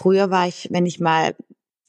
früher 0.00 0.30
war 0.30 0.48
ich, 0.48 0.68
wenn 0.70 0.86
ich 0.86 0.98
mal 0.98 1.34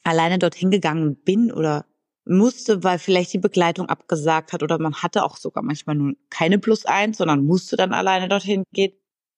alleine 0.04 0.38
dorthin 0.38 0.70
gegangen 0.70 1.16
bin 1.16 1.50
oder 1.50 1.86
musste, 2.24 2.84
weil 2.84 2.98
vielleicht 2.98 3.32
die 3.32 3.38
Begleitung 3.38 3.88
abgesagt 3.88 4.52
hat 4.52 4.62
oder 4.62 4.78
man 4.78 4.94
hatte 4.96 5.24
auch 5.24 5.36
sogar 5.36 5.64
manchmal 5.64 5.96
nur 5.96 6.12
keine 6.30 6.58
Plus 6.58 6.84
eins, 6.84 7.18
sondern 7.18 7.44
musste 7.44 7.76
dann 7.76 7.94
alleine 7.94 8.28
dorthin 8.28 8.64
gehen, 8.72 8.92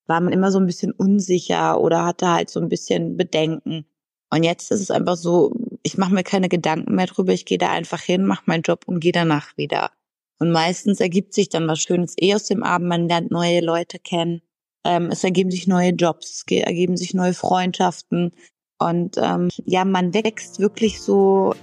war 0.06 0.20
man 0.20 0.32
immer 0.32 0.50
so 0.50 0.58
ein 0.58 0.66
bisschen 0.66 0.92
unsicher 0.92 1.80
oder 1.80 2.04
hatte 2.04 2.28
halt 2.28 2.50
so 2.50 2.60
ein 2.60 2.68
bisschen 2.68 3.16
Bedenken. 3.16 3.86
Und 4.30 4.42
jetzt 4.42 4.70
ist 4.70 4.80
es 4.80 4.90
einfach 4.90 5.16
so, 5.16 5.54
ich 5.82 5.96
mache 5.96 6.12
mir 6.12 6.24
keine 6.24 6.48
Gedanken 6.48 6.94
mehr 6.94 7.06
drüber, 7.06 7.32
ich 7.32 7.46
gehe 7.46 7.58
da 7.58 7.70
einfach 7.70 8.00
hin, 8.00 8.26
mache 8.26 8.42
meinen 8.46 8.62
Job 8.62 8.84
und 8.86 9.00
gehe 9.00 9.12
danach 9.12 9.56
wieder. 9.56 9.92
Und 10.40 10.50
meistens 10.50 11.00
ergibt 11.00 11.32
sich 11.32 11.48
dann 11.48 11.68
was 11.68 11.80
Schönes 11.80 12.16
eh 12.18 12.34
aus 12.34 12.44
dem 12.44 12.64
Abend, 12.64 12.88
man 12.88 13.08
lernt 13.08 13.30
neue 13.30 13.60
Leute 13.60 13.98
kennen, 14.00 14.42
ähm, 14.84 15.10
es 15.10 15.22
ergeben 15.24 15.50
sich 15.50 15.68
neue 15.68 15.90
Jobs, 15.90 16.44
es 16.48 16.56
ergeben 16.56 16.96
sich 16.96 17.14
neue 17.14 17.34
Freundschaften 17.34 18.32
und 18.78 19.16
ähm, 19.18 19.48
ja, 19.64 19.84
man 19.84 20.14
wächst 20.14 20.60
wirklich 20.60 21.00
so 21.00 21.54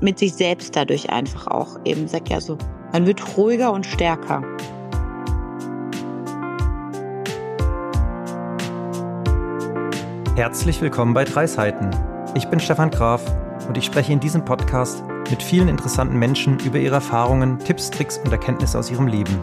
mit 0.00 0.18
sich 0.18 0.34
selbst 0.34 0.76
dadurch 0.76 1.10
einfach 1.10 1.46
auch 1.48 1.78
eben, 1.84 2.08
sag 2.08 2.30
ja 2.30 2.40
so, 2.40 2.56
man 2.92 3.06
wird 3.06 3.36
ruhiger 3.36 3.72
und 3.72 3.84
stärker. 3.84 4.42
Herzlich 10.36 10.80
willkommen 10.80 11.14
bei 11.14 11.24
Drei 11.24 11.46
Seiten. 11.46 11.90
Ich 12.34 12.46
bin 12.46 12.60
Stefan 12.60 12.90
Graf 12.90 13.22
und 13.66 13.76
ich 13.76 13.84
spreche 13.84 14.12
in 14.12 14.20
diesem 14.20 14.44
Podcast 14.44 15.02
mit 15.30 15.42
vielen 15.42 15.68
interessanten 15.68 16.16
Menschen 16.16 16.58
über 16.60 16.78
ihre 16.78 16.94
Erfahrungen, 16.94 17.58
Tipps, 17.58 17.90
Tricks 17.90 18.18
und 18.18 18.30
Erkenntnisse 18.30 18.78
aus 18.78 18.90
ihrem 18.90 19.08
Leben. 19.08 19.42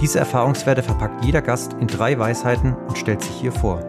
Diese 0.00 0.18
Erfahrungswerte 0.18 0.82
verpackt 0.82 1.24
jeder 1.24 1.40
Gast 1.40 1.74
in 1.74 1.86
drei 1.86 2.18
Weisheiten 2.18 2.74
und 2.74 2.98
stellt 2.98 3.22
sich 3.22 3.34
hier 3.36 3.52
vor. 3.52 3.86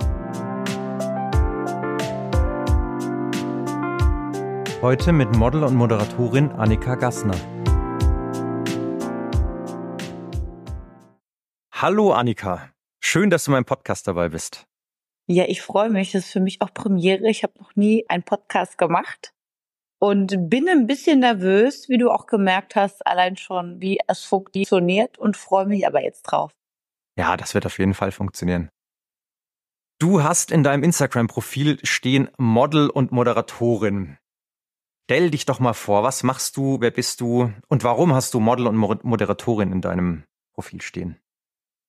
Heute 4.86 5.14
mit 5.14 5.36
Model 5.36 5.64
und 5.64 5.74
Moderatorin 5.74 6.52
Annika 6.52 6.94
Gassner. 6.94 7.34
Hallo 11.72 12.14
Annika, 12.14 12.70
schön, 13.00 13.32
dass 13.32 13.46
du 13.46 13.52
meinem 13.52 13.66
Podcast 13.66 14.08
dabei 14.08 14.30
bist. 14.30 14.68
Ja, 15.26 15.46
ich 15.48 15.64
freue 15.64 15.90
mich. 15.90 16.12
Das 16.12 16.26
ist 16.26 16.32
für 16.32 16.40
mich 16.40 16.62
auch 16.62 16.72
Premiere. 16.72 17.28
Ich 17.28 17.42
habe 17.42 17.54
noch 17.58 17.76
nie 17.76 18.06
einen 18.10 18.22
Podcast 18.22 18.78
gemacht 18.78 19.34
und 19.98 20.52
bin 20.52 20.70
ein 20.70 20.86
bisschen 20.86 21.22
nervös, 21.22 21.90
wie 21.90 21.98
du 21.98 22.12
auch 22.12 22.28
gemerkt 22.28 22.76
hast, 22.76 23.08
allein 23.08 23.38
schon, 23.38 23.82
wie 23.82 23.98
es 24.08 24.24
funktioniert 24.24 25.18
und 25.18 25.36
freue 25.36 25.66
mich 25.66 25.88
aber 25.88 26.04
jetzt 26.04 26.22
drauf. 26.22 26.52
Ja, 27.18 27.38
das 27.38 27.56
wird 27.56 27.66
auf 27.66 27.80
jeden 27.80 27.96
Fall 27.96 28.12
funktionieren. 28.12 28.70
Du 29.98 30.22
hast 30.22 30.52
in 30.52 30.62
deinem 30.62 30.84
Instagram-Profil 30.84 31.80
stehen 31.82 32.30
Model 32.38 32.92
und 32.92 33.12
Moderatorin. 33.12 34.20
Stell 35.08 35.30
dich 35.30 35.46
doch 35.46 35.60
mal 35.60 35.74
vor, 35.74 36.02
was 36.02 36.24
machst 36.24 36.58
du, 36.58 36.82
wer 36.82 36.90
bist 36.90 37.22
du 37.22 37.54
und 37.68 37.84
warum 37.84 38.16
hast 38.16 38.34
du 38.34 38.40
Model 38.40 38.66
und 38.66 38.76
Moderatorin 38.76 39.72
in 39.72 39.80
deinem 39.80 40.24
Profil 40.56 40.82
stehen? 40.82 41.20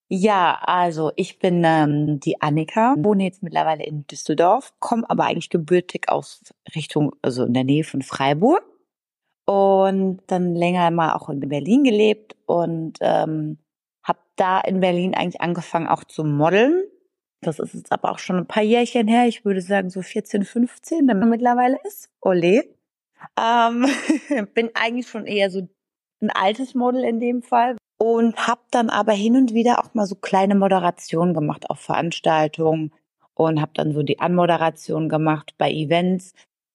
Ja, 0.07 0.59
also 0.61 1.11
ich 1.15 1.39
bin 1.39 1.63
ähm, 1.65 2.19
die 2.19 2.39
Annika, 2.41 2.93
wohne 2.99 3.23
jetzt 3.23 3.41
mittlerweile 3.41 3.83
in 3.83 4.05
Düsseldorf, 4.05 4.71
komme 4.79 5.09
aber 5.09 5.25
eigentlich 5.25 5.49
gebürtig 5.49 6.09
aus 6.09 6.43
Richtung, 6.75 7.11
also 7.23 7.43
in 7.43 7.55
der 7.55 7.63
Nähe 7.63 7.83
von 7.83 8.03
Freiburg 8.03 8.63
und 9.45 10.21
dann 10.27 10.53
länger 10.53 10.91
mal 10.91 11.13
auch 11.13 11.27
in 11.29 11.39
Berlin 11.39 11.83
gelebt 11.83 12.35
und 12.45 12.99
ähm, 13.01 13.57
habe 14.03 14.19
da 14.35 14.61
in 14.61 14.79
Berlin 14.79 15.15
eigentlich 15.15 15.41
angefangen 15.41 15.87
auch 15.87 16.03
zu 16.03 16.23
modeln. 16.23 16.83
Das 17.41 17.57
ist 17.57 17.73
jetzt 17.73 17.91
aber 17.91 18.11
auch 18.11 18.19
schon 18.19 18.37
ein 18.37 18.47
paar 18.47 18.63
Jährchen 18.63 19.07
her. 19.07 19.27
Ich 19.27 19.43
würde 19.43 19.61
sagen 19.61 19.89
so 19.89 20.03
14, 20.03 20.45
15, 20.45 21.07
wenn 21.07 21.17
man 21.17 21.29
mittlerweile 21.29 21.79
ist. 21.83 22.11
Ole. 22.21 22.76
Ähm, 23.39 23.87
bin 24.53 24.71
eigentlich 24.73 25.07
schon 25.07 25.25
eher 25.25 25.49
so 25.49 25.67
ein 26.21 26.29
altes 26.31 26.75
Model 26.75 27.03
in 27.03 27.19
dem 27.19 27.41
Fall, 27.41 27.77
und 27.97 28.47
habe 28.47 28.61
dann 28.71 28.89
aber 28.89 29.13
hin 29.13 29.35
und 29.35 29.53
wieder 29.53 29.79
auch 29.79 29.93
mal 29.93 30.05
so 30.05 30.15
kleine 30.15 30.55
Moderationen 30.55 31.33
gemacht 31.33 31.69
auf 31.69 31.79
Veranstaltungen 31.79 32.93
und 33.33 33.61
habe 33.61 33.71
dann 33.73 33.91
so 33.91 34.03
die 34.03 34.19
Anmoderation 34.19 35.09
gemacht 35.09 35.55
bei 35.57 35.71
Events. 35.71 36.33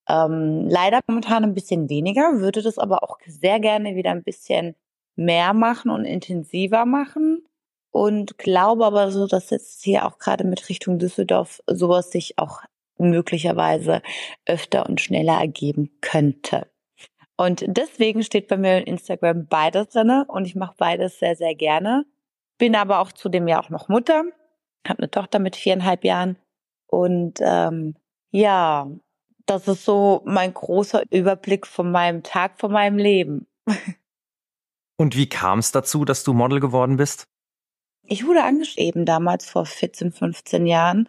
Ähm, 0.08 0.68
leider 0.68 1.00
momentan 1.06 1.44
ein 1.44 1.54
bisschen 1.54 1.88
weniger, 1.88 2.40
würde 2.40 2.62
das 2.62 2.78
aber 2.78 3.04
auch 3.04 3.18
sehr 3.26 3.60
gerne 3.60 3.94
wieder 3.94 4.10
ein 4.10 4.24
bisschen 4.24 4.74
mehr 5.14 5.54
machen 5.54 5.90
und 5.90 6.04
intensiver 6.04 6.86
machen 6.86 7.46
und 7.92 8.38
glaube 8.38 8.84
aber 8.84 9.12
so, 9.12 9.26
dass 9.26 9.50
jetzt 9.50 9.84
hier 9.84 10.06
auch 10.06 10.18
gerade 10.18 10.44
mit 10.44 10.68
Richtung 10.68 10.98
Düsseldorf 10.98 11.60
sowas 11.68 12.10
sich 12.10 12.38
auch 12.38 12.62
möglicherweise 13.10 14.02
öfter 14.46 14.88
und 14.88 15.00
schneller 15.00 15.40
ergeben 15.40 15.90
könnte. 16.00 16.70
Und 17.36 17.64
deswegen 17.66 18.22
steht 18.22 18.48
bei 18.48 18.56
mir 18.56 18.78
in 18.78 18.84
Instagram 18.84 19.46
beides 19.46 19.88
drinne 19.88 20.26
und 20.28 20.44
ich 20.44 20.54
mache 20.54 20.74
beides 20.76 21.18
sehr, 21.18 21.34
sehr 21.36 21.54
gerne. 21.54 22.04
Bin 22.58 22.76
aber 22.76 23.00
auch 23.00 23.12
zudem 23.12 23.48
ja 23.48 23.60
auch 23.60 23.70
noch 23.70 23.88
Mutter, 23.88 24.24
habe 24.86 25.00
eine 25.00 25.10
Tochter 25.10 25.38
mit 25.38 25.56
viereinhalb 25.56 26.04
Jahren 26.04 26.36
und 26.86 27.38
ähm, 27.40 27.96
ja, 28.30 28.88
das 29.46 29.66
ist 29.68 29.84
so 29.84 30.22
mein 30.24 30.54
großer 30.54 31.02
Überblick 31.10 31.66
von 31.66 31.90
meinem 31.90 32.22
Tag, 32.22 32.60
von 32.60 32.72
meinem 32.72 32.98
Leben. 32.98 33.46
Und 34.98 35.16
wie 35.16 35.28
kam 35.28 35.58
es 35.58 35.72
dazu, 35.72 36.04
dass 36.04 36.22
du 36.22 36.32
Model 36.32 36.60
geworden 36.60 36.96
bist? 36.96 37.24
Ich 38.06 38.26
wurde 38.26 38.42
angeschrieben 38.42 39.06
damals 39.06 39.48
vor 39.48 39.64
14, 39.64 40.12
15 40.12 40.66
Jahren, 40.66 41.08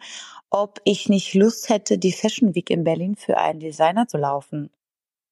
ob 0.50 0.80
ich 0.84 1.08
nicht 1.08 1.34
Lust 1.34 1.68
hätte, 1.68 1.98
die 1.98 2.12
Fashion 2.12 2.54
Week 2.54 2.70
in 2.70 2.84
Berlin 2.84 3.16
für 3.16 3.36
einen 3.36 3.60
Designer 3.60 4.06
zu 4.06 4.16
laufen. 4.16 4.70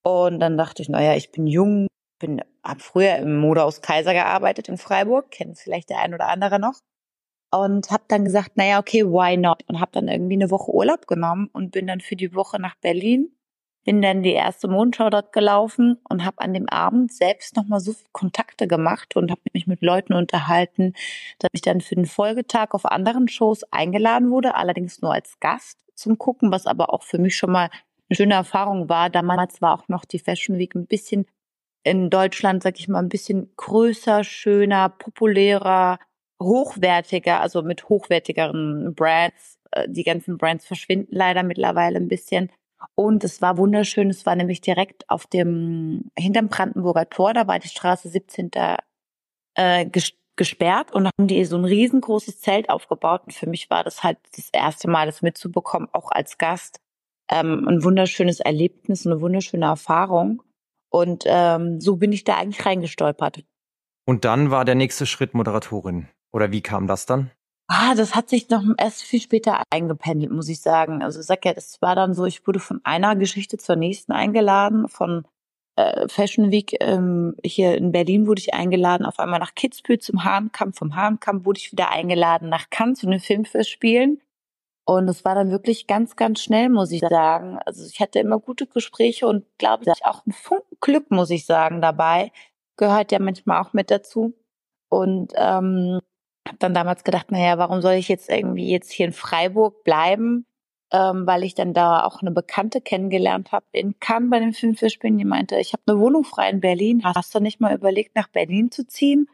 Und 0.05 0.41
dann 0.41 0.59
dachte 0.59 0.83
ich, 0.83 0.89
naja, 0.89 1.15
ich 1.15 1.31
bin 1.31 1.47
jung, 1.47 1.87
bin, 2.19 2.43
hab 2.65 2.83
früher 2.83 3.17
im 3.17 3.39
Modehaus 3.39 3.81
Kaiser 3.81 4.13
gearbeitet 4.13 4.69
in 4.69 4.79
Freiburg, 4.79 5.31
kennt 5.31 5.59
vielleicht 5.59 5.91
der 5.91 6.01
ein 6.01 6.15
oder 6.15 6.29
andere 6.29 6.59
noch. 6.59 6.81
Und 7.55 7.91
habe 7.91 8.05
dann 8.09 8.25
gesagt, 8.25 8.57
naja, 8.57 8.81
okay, 8.81 9.05
why 9.05 9.37
not? 9.37 9.63
Und 9.69 9.79
habe 9.79 9.93
dann 9.93 10.09
irgendwie 10.09 10.35
eine 10.35 10.51
Woche 10.51 10.73
Urlaub 10.73 11.07
genommen 11.07 11.49
und 11.53 11.71
bin 11.71 11.87
dann 11.87 12.01
für 12.01 12.17
die 12.17 12.35
Woche 12.35 12.61
nach 12.61 12.75
Berlin, 12.77 13.37
bin 13.85 14.01
dann 14.01 14.23
die 14.23 14.33
erste 14.33 14.69
Mondschau 14.69 15.11
dort 15.11 15.33
gelaufen 15.33 15.99
und 16.09 16.25
habe 16.25 16.41
an 16.41 16.55
dem 16.55 16.69
Abend 16.69 17.13
selbst 17.13 17.57
nochmal 17.57 17.81
so 17.81 17.93
viele 17.93 18.11
Kontakte 18.13 18.69
gemacht 18.69 19.17
und 19.17 19.31
habe 19.31 19.41
mich 19.53 19.67
mit 19.67 19.83
Leuten 19.83 20.13
unterhalten, 20.15 20.95
dass 21.39 21.51
ich 21.53 21.63
dann 21.63 21.81
für 21.81 21.97
den 21.97 22.07
Folgetag 22.07 22.69
auf 22.71 22.87
anderen 22.87 23.29
Shows 23.29 23.65
eingeladen 23.73 24.31
wurde, 24.31 24.55
allerdings 24.55 25.03
nur 25.03 25.13
als 25.13 25.41
Gast 25.41 25.79
zum 25.95 26.19
Gucken, 26.19 26.53
was 26.53 26.67
aber 26.67 26.93
auch 26.93 27.03
für 27.03 27.19
mich 27.19 27.37
schon 27.37 27.53
mal 27.53 27.71
eine 28.09 28.17
schöne 28.17 28.35
Erfahrung 28.35 28.89
war. 28.89 29.11
Damals 29.11 29.61
war 29.61 29.75
auch 29.75 29.89
noch 29.89 30.05
die 30.05 30.19
Fashion 30.19 30.59
Week 30.59 30.75
ein 30.75 30.87
bisschen 30.87 31.27
in 31.85 32.11
Deutschland, 32.11 32.63
sag 32.63 32.79
ich 32.79 32.89
mal, 32.89 33.01
ein 33.01 33.09
bisschen 33.09 33.53
größer, 33.57 34.23
schöner, 34.23 34.89
populärer, 34.89 35.99
hochwertiger, 36.41 37.41
also 37.41 37.63
mit 37.63 37.89
hochwertigeren 37.89 38.95
Brands. 38.95 39.59
Äh, 39.73 39.89
die 39.89 40.05
ganzen 40.05 40.39
Brands 40.39 40.67
verschwinden 40.67 41.15
leider 41.15 41.43
mittlerweile 41.43 41.99
ein 41.99 42.09
bisschen. 42.09 42.51
Und 42.95 43.25
es 43.25 43.43
war 43.43 43.57
wunderschön. 43.59 44.11
Es 44.11 44.27
war 44.27 44.37
nämlich 44.37 44.61
direkt 44.61 45.09
auf 45.09 45.27
dem, 45.27 46.11
hinterm 46.19 46.49
Brandenburger 46.49 47.09
Tor, 47.09 47.35
da 47.35 47.47
war 47.47 47.59
die 47.59 47.69
Straße 47.69 48.09
17. 48.09 48.51
Äh, 49.55 49.91
gesperrt 50.37 50.93
und 50.93 51.07
haben 51.07 51.27
die 51.27 51.45
so 51.45 51.57
ein 51.57 51.65
riesengroßes 51.65 52.41
Zelt 52.41 52.71
aufgebaut. 52.71 53.23
Und 53.27 53.33
für 53.33 53.49
mich 53.49 53.69
war 53.71 53.85
das 53.85 54.03
halt 54.03 54.19
das 54.35 54.49
erste 54.51 54.89
Mal, 54.89 55.07
das 55.07 55.23
mitzubekommen, 55.23 55.89
auch 55.93 56.11
als 56.11 56.39
Gast 56.39 56.81
ähm, 57.31 57.67
ein 57.69 57.85
wunderschönes 57.85 58.41
Erlebnis, 58.41 59.07
eine 59.07 59.21
wunderschöne 59.21 59.67
Erfahrung. 59.67 60.43
Und 60.91 61.25
ähm, 61.27 61.81
so 61.81 61.97
bin 61.97 62.13
ich 62.13 62.25
da 62.25 62.37
eigentlich 62.37 62.65
reingestolpert. 62.65 63.45
Und 64.05 64.25
dann 64.25 64.51
war 64.51 64.65
der 64.65 64.75
nächste 64.75 65.07
Schritt 65.07 65.35
Moderatorin. 65.35 66.09
Oder 66.33 66.51
wie 66.51 66.63
kam 66.63 66.87
das 66.87 67.07
dann? 67.07 67.31
Ah, 67.69 67.95
das 67.95 68.15
hat 68.15 68.29
sich 68.29 68.51
noch 68.51 68.63
erst 68.77 69.03
viel 69.03 69.21
später 69.21 69.63
eingependelt, 69.71 70.31
muss 70.33 70.49
ich 70.49 70.61
sagen. 70.61 71.03
Also 71.03 71.23
sag 71.23 71.45
ja, 71.45 71.55
das 71.55 71.81
war 71.81 71.95
dann 71.95 72.15
so, 72.15 72.27
ich 72.27 72.47
wurde 72.47 72.61
von 72.61 72.81
einer 72.85 73.17
Geschichte 73.17 73.57
zur 73.57 73.77
nächsten 73.77 74.13
eingeladen. 74.13 74.89
Von 74.89 75.25
äh, 75.77 76.07
Fashion 76.09 76.51
Week 76.51 76.77
ähm, 76.81 77.35
hier 77.45 77.77
in 77.77 77.93
Berlin 77.93 78.27
wurde 78.27 78.41
ich 78.41 78.53
eingeladen, 78.53 79.07
auf 79.07 79.19
einmal 79.19 79.41
nach 79.41 79.55
Kitzbühel 79.55 79.99
zum 80.01 80.25
Hahnkampf. 80.25 80.79
Vom 80.79 80.97
Hahnkampf 80.97 81.47
wurde 81.47 81.61
ich 81.61 81.73
wieder 81.73 81.91
eingeladen 81.91 82.49
nach 82.49 82.69
Cannes 82.71 82.99
zu 82.99 83.07
den 83.09 83.21
Filmfestspielen. 83.21 84.21
Und 84.85 85.09
es 85.09 85.25
war 85.25 85.35
dann 85.35 85.51
wirklich 85.51 85.87
ganz, 85.87 86.17
ganz 86.17 86.43
schnell, 86.43 86.69
muss 86.69 86.91
ich 86.91 87.01
sagen. 87.01 87.59
Also 87.65 87.87
ich 87.87 88.01
hatte 88.01 88.19
immer 88.19 88.39
gute 88.41 88.67
Gespräche 88.67 89.27
und 89.27 89.47
glaube 89.59 89.85
ich 89.87 90.05
auch 90.05 90.27
ein 90.27 90.33
Funken 90.33 90.77
Glück, 90.81 91.11
muss 91.11 91.31
ich 91.31 91.47
sagen, 91.47 91.81
dabei. 91.81 92.33
Gehört 92.77 93.13
ja 93.13 93.21
manchmal 93.21 93.63
auch 93.63 93.73
mit 93.73 93.91
dazu. 93.91 94.35
Und 94.89 95.33
ähm, 95.37 96.01
habe 96.47 96.59
dann 96.59 96.75
damals 96.75 97.05
gedacht, 97.05 97.31
naja, 97.31 97.59
warum 97.59 97.83
soll 97.83 97.95
ich 97.95 98.09
jetzt 98.09 98.31
irgendwie 98.31 98.71
jetzt 98.71 98.91
hier 98.91 99.07
in 99.07 99.13
Freiburg 99.13 99.85
bleiben? 99.85 100.47
Ähm, 100.93 101.27
weil 101.27 101.43
ich 101.43 101.55
dann 101.55 101.73
da 101.73 102.05
auch 102.05 102.21
eine 102.21 102.33
Bekannte 102.33 102.83
kennengelernt 102.83 103.51
habe 103.51 103.65
in 103.73 103.99
Cannes 103.99 104.29
bei 104.31 104.41
den 104.41 104.53
Filmfestspielen. 104.53 105.17
Die 105.17 105.25
meinte, 105.25 105.57
ich 105.57 105.73
habe 105.73 105.83
eine 105.87 105.99
Wohnung 105.99 106.25
frei 106.25 106.51
in 106.51 106.61
Berlin. 106.61 107.03
Hast 107.03 107.35
du 107.35 107.41
nicht 107.41 107.61
mal 107.61 107.75
überlegt, 107.75 108.15
nach 108.15 108.29
Berlin 108.29 108.71
zu 108.71 108.87
ziehen? 108.87 109.27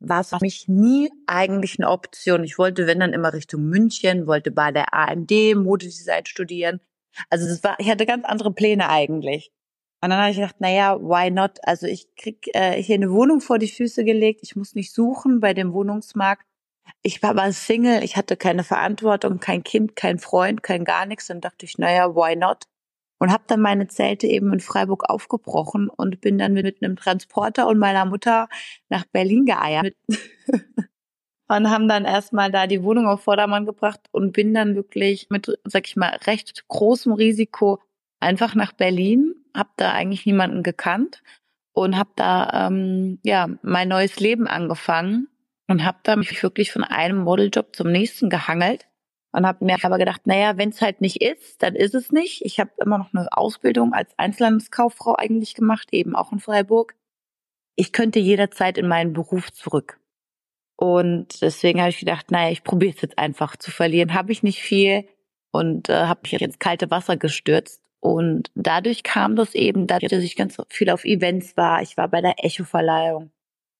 war 0.00 0.20
es 0.20 0.30
für 0.30 0.38
mich 0.40 0.68
nie 0.68 1.10
eigentlich 1.26 1.78
eine 1.78 1.90
Option. 1.90 2.44
Ich 2.44 2.58
wollte, 2.58 2.86
wenn 2.86 3.00
dann 3.00 3.12
immer 3.12 3.32
Richtung 3.32 3.64
München, 3.64 4.26
wollte 4.26 4.50
bei 4.50 4.72
der 4.72 4.94
AMD 4.94 5.30
Modedesign 5.56 6.26
studieren. 6.26 6.80
Also 7.30 7.46
das 7.46 7.64
war, 7.64 7.76
ich 7.78 7.90
hatte 7.90 8.06
ganz 8.06 8.24
andere 8.24 8.52
Pläne 8.52 8.88
eigentlich. 8.88 9.50
Und 10.02 10.10
dann 10.10 10.18
habe 10.20 10.30
ich 10.30 10.36
gedacht, 10.36 10.60
naja, 10.60 10.98
why 11.00 11.30
not? 11.30 11.58
Also 11.62 11.86
ich 11.86 12.14
krieg 12.16 12.48
äh, 12.52 12.80
hier 12.82 12.96
eine 12.96 13.10
Wohnung 13.10 13.40
vor 13.40 13.58
die 13.58 13.68
Füße 13.68 14.04
gelegt. 14.04 14.40
Ich 14.42 14.54
muss 14.54 14.74
nicht 14.74 14.92
suchen 14.92 15.40
bei 15.40 15.54
dem 15.54 15.72
Wohnungsmarkt. 15.72 16.44
Ich 17.06 17.22
war 17.22 17.34
mal 17.34 17.52
Single, 17.52 18.02
ich 18.02 18.16
hatte 18.16 18.36
keine 18.36 18.64
Verantwortung, 18.64 19.38
kein 19.38 19.62
Kind, 19.62 19.94
kein 19.94 20.18
Freund, 20.18 20.64
kein 20.64 20.84
gar 20.84 21.06
nichts. 21.06 21.28
Dann 21.28 21.40
dachte 21.40 21.64
ich, 21.64 21.78
naja, 21.78 22.16
why 22.16 22.34
not? 22.34 22.64
Und 23.20 23.30
habe 23.30 23.44
dann 23.46 23.60
meine 23.60 23.86
Zelte 23.86 24.26
eben 24.26 24.52
in 24.52 24.58
Freiburg 24.58 25.08
aufgebrochen 25.08 25.88
und 25.88 26.20
bin 26.20 26.36
dann 26.36 26.54
mit 26.54 26.82
einem 26.82 26.96
Transporter 26.96 27.68
und 27.68 27.78
meiner 27.78 28.06
Mutter 28.06 28.48
nach 28.88 29.04
Berlin 29.04 29.46
geeiert. 29.46 29.94
und 31.48 31.70
haben 31.70 31.86
dann 31.86 32.06
erstmal 32.06 32.50
da 32.50 32.66
die 32.66 32.82
Wohnung 32.82 33.06
auf 33.06 33.22
Vordermann 33.22 33.66
gebracht 33.66 34.00
und 34.10 34.32
bin 34.32 34.52
dann 34.52 34.74
wirklich 34.74 35.28
mit, 35.30 35.60
sag 35.62 35.86
ich 35.86 35.94
mal, 35.94 36.18
recht 36.26 36.66
großem 36.66 37.12
Risiko 37.12 37.80
einfach 38.18 38.56
nach 38.56 38.72
Berlin, 38.72 39.32
habe 39.56 39.70
da 39.76 39.92
eigentlich 39.92 40.26
niemanden 40.26 40.64
gekannt 40.64 41.22
und 41.72 41.96
habe 41.96 42.10
da 42.16 42.66
ähm, 42.66 43.20
ja 43.22 43.48
mein 43.62 43.86
neues 43.86 44.18
Leben 44.18 44.48
angefangen 44.48 45.28
und 45.68 45.84
habe 45.84 45.98
da 46.02 46.16
mich 46.16 46.42
wirklich 46.42 46.72
von 46.72 46.84
einem 46.84 47.18
Modeljob 47.18 47.74
zum 47.74 47.90
nächsten 47.90 48.30
gehangelt 48.30 48.86
und 49.32 49.46
habe 49.46 49.64
mir 49.64 49.76
aber 49.82 49.98
gedacht, 49.98 50.26
naja, 50.26 50.56
wenn 50.56 50.70
es 50.70 50.80
halt 50.80 51.00
nicht 51.00 51.20
ist, 51.20 51.62
dann 51.62 51.74
ist 51.74 51.94
es 51.94 52.12
nicht. 52.12 52.44
Ich 52.44 52.58
habe 52.58 52.70
immer 52.78 52.98
noch 52.98 53.12
eine 53.12 53.28
Ausbildung 53.30 53.92
als 53.92 54.10
Einzelhandelskauffrau 54.16 55.14
eigentlich 55.16 55.54
gemacht, 55.54 55.88
eben 55.92 56.16
auch 56.16 56.32
in 56.32 56.38
Freiburg. 56.38 56.94
Ich 57.74 57.92
könnte 57.92 58.18
jederzeit 58.18 58.78
in 58.78 58.88
meinen 58.88 59.12
Beruf 59.12 59.52
zurück. 59.52 60.00
Und 60.76 61.42
deswegen 61.42 61.80
habe 61.80 61.90
ich 61.90 62.00
gedacht, 62.00 62.30
naja, 62.30 62.50
ich 62.50 62.62
probiere 62.62 62.94
es 62.94 63.02
jetzt 63.02 63.18
einfach 63.18 63.56
zu 63.56 63.70
verlieren. 63.70 64.14
Habe 64.14 64.32
ich 64.32 64.42
nicht 64.42 64.62
viel 64.62 65.06
und 65.50 65.88
äh, 65.88 66.04
habe 66.04 66.20
mich 66.22 66.40
ins 66.40 66.58
kalte 66.58 66.90
Wasser 66.90 67.16
gestürzt. 67.16 67.82
Und 68.00 68.50
dadurch 68.54 69.02
kam 69.02 69.36
das 69.36 69.54
eben, 69.54 69.86
dadurch, 69.86 70.10
dass 70.10 70.22
ich 70.22 70.36
ganz 70.36 70.56
viel 70.68 70.90
auf 70.90 71.04
Events 71.04 71.56
war. 71.56 71.82
Ich 71.82 71.96
war 71.96 72.08
bei 72.08 72.20
der 72.20 72.44
Echo-Verleihung. 72.44 73.30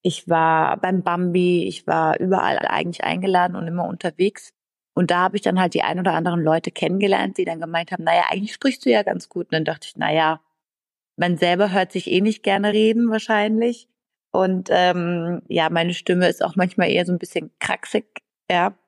Ich 0.07 0.29
war 0.29 0.77
beim 0.77 1.03
Bambi. 1.03 1.67
Ich 1.67 1.89
war 1.89 2.21
überall 2.21 2.59
eigentlich 2.59 3.03
eingeladen 3.03 3.57
und 3.57 3.67
immer 3.67 3.89
unterwegs. 3.89 4.53
Und 4.95 5.11
da 5.11 5.19
habe 5.19 5.35
ich 5.35 5.43
dann 5.43 5.59
halt 5.59 5.75
die 5.75 5.83
ein 5.83 5.99
oder 5.99 6.13
anderen 6.13 6.41
Leute 6.41 6.71
kennengelernt, 6.71 7.39
die 7.39 7.45
dann 7.45 7.61
gemeint 7.61 7.91
haben, 7.91 8.05
naja, 8.05 8.23
eigentlich 8.31 8.53
sprichst 8.53 8.87
du 8.87 8.91
ja 8.91 9.03
ganz 9.03 9.29
gut. 9.29 9.47
Und 9.47 9.55
dann 9.55 9.65
dachte 9.65 9.89
ich, 9.89 9.97
naja, 9.97 10.41
man 11.17 11.37
selber 11.39 11.73
hört 11.73 11.91
sich 11.91 12.09
eh 12.09 12.21
nicht 12.21 12.45
gerne 12.45 12.73
reden 12.73 13.11
wahrscheinlich. 13.11 13.89
Und 14.31 14.69
ähm, 14.71 15.43
ja, 15.49 15.71
meine 15.71 15.93
Stimme 15.93 16.29
ist 16.29 16.41
auch 16.41 16.55
manchmal 16.55 16.89
eher 16.89 17.05
so 17.05 17.11
ein 17.11 17.19
bisschen 17.19 17.51
kraxig. 17.59 18.07
Ja, 18.49 18.79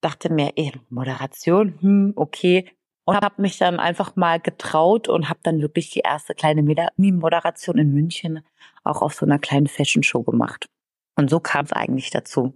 dachte 0.00 0.32
mir, 0.32 0.52
eh, 0.54 0.70
Moderation, 0.90 1.76
hm, 1.80 2.12
okay. 2.14 2.70
Und 3.08 3.16
habe 3.16 3.40
mich 3.40 3.56
dann 3.56 3.80
einfach 3.80 4.16
mal 4.16 4.38
getraut 4.38 5.08
und 5.08 5.30
habe 5.30 5.40
dann 5.42 5.62
wirklich 5.62 5.88
die 5.88 6.00
erste 6.00 6.34
kleine 6.34 6.62
Moderation 6.62 7.78
in 7.78 7.94
München 7.94 8.44
auch 8.84 9.00
auf 9.00 9.14
so 9.14 9.24
einer 9.24 9.38
kleinen 9.38 9.66
Fashion 9.66 10.02
Show 10.02 10.22
gemacht. 10.22 10.68
Und 11.16 11.30
so 11.30 11.40
kam 11.40 11.64
es 11.64 11.72
eigentlich 11.72 12.10
dazu. 12.10 12.52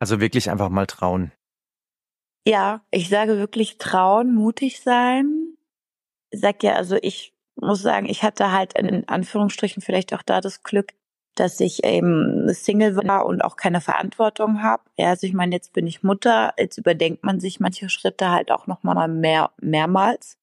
Also 0.00 0.18
wirklich 0.18 0.50
einfach 0.50 0.70
mal 0.70 0.88
trauen. 0.88 1.30
Ja, 2.44 2.84
ich 2.90 3.08
sage 3.08 3.38
wirklich 3.38 3.78
trauen, 3.78 4.34
mutig 4.34 4.80
sein. 4.80 5.56
Ich 6.30 6.40
sag 6.40 6.64
ja, 6.64 6.72
also 6.72 6.96
ich 7.00 7.32
muss 7.54 7.80
sagen, 7.80 8.06
ich 8.08 8.24
hatte 8.24 8.50
halt 8.50 8.76
in 8.76 9.08
Anführungsstrichen 9.08 9.84
vielleicht 9.84 10.12
auch 10.14 10.22
da 10.22 10.40
das 10.40 10.64
Glück, 10.64 10.94
dass 11.36 11.60
ich 11.60 11.84
eben 11.84 12.52
Single 12.52 12.96
war 12.96 13.26
und 13.26 13.42
auch 13.42 13.56
keine 13.56 13.80
Verantwortung 13.80 14.62
habe. 14.62 14.82
Ja, 14.98 15.10
also 15.10 15.26
ich 15.26 15.34
meine, 15.34 15.54
jetzt 15.54 15.72
bin 15.72 15.86
ich 15.86 16.02
Mutter, 16.02 16.54
jetzt 16.58 16.78
überdenkt 16.78 17.24
man 17.24 17.40
sich 17.40 17.60
manche 17.60 17.88
Schritte 17.88 18.30
halt 18.30 18.50
auch 18.50 18.66
noch 18.66 18.82
mal 18.82 19.06
mehr 19.08 19.50
mehrmals, 19.60 20.38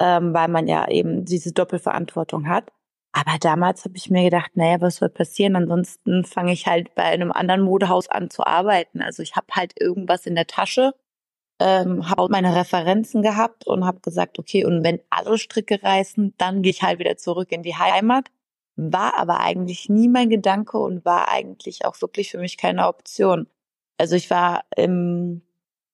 ähm, 0.00 0.34
weil 0.34 0.48
man 0.48 0.68
ja 0.68 0.88
eben 0.88 1.24
diese 1.24 1.52
Doppelverantwortung 1.52 2.48
hat. 2.48 2.70
Aber 3.12 3.38
damals 3.40 3.84
habe 3.86 3.96
ich 3.96 4.10
mir 4.10 4.24
gedacht, 4.24 4.52
naja, 4.56 4.80
was 4.82 4.96
soll 4.96 5.08
passieren? 5.08 5.56
Ansonsten 5.56 6.24
fange 6.24 6.52
ich 6.52 6.66
halt 6.66 6.94
bei 6.94 7.04
einem 7.04 7.32
anderen 7.32 7.62
Modehaus 7.62 8.08
an 8.10 8.28
zu 8.28 8.46
arbeiten. 8.46 9.00
Also 9.00 9.22
ich 9.22 9.36
habe 9.36 9.46
halt 9.52 9.72
irgendwas 9.80 10.26
in 10.26 10.34
der 10.34 10.46
Tasche, 10.46 10.94
ähm, 11.58 12.10
habe 12.10 12.28
meine 12.28 12.54
Referenzen 12.54 13.22
gehabt 13.22 13.66
und 13.66 13.86
habe 13.86 14.00
gesagt, 14.00 14.38
okay, 14.38 14.66
und 14.66 14.84
wenn 14.84 15.00
alle 15.08 15.38
Stricke 15.38 15.82
reißen, 15.82 16.34
dann 16.36 16.60
gehe 16.60 16.72
ich 16.72 16.82
halt 16.82 16.98
wieder 16.98 17.16
zurück 17.16 17.52
in 17.52 17.62
die 17.62 17.76
Heimat 17.76 18.30
war 18.76 19.18
aber 19.18 19.40
eigentlich 19.40 19.88
nie 19.88 20.08
mein 20.08 20.30
Gedanke 20.30 20.78
und 20.78 21.04
war 21.04 21.28
eigentlich 21.28 21.84
auch 21.84 22.00
wirklich 22.00 22.30
für 22.30 22.38
mich 22.38 22.56
keine 22.58 22.86
Option. 22.86 23.46
Also 23.98 24.16
ich 24.16 24.30
war 24.30 24.64
im, 24.76 25.42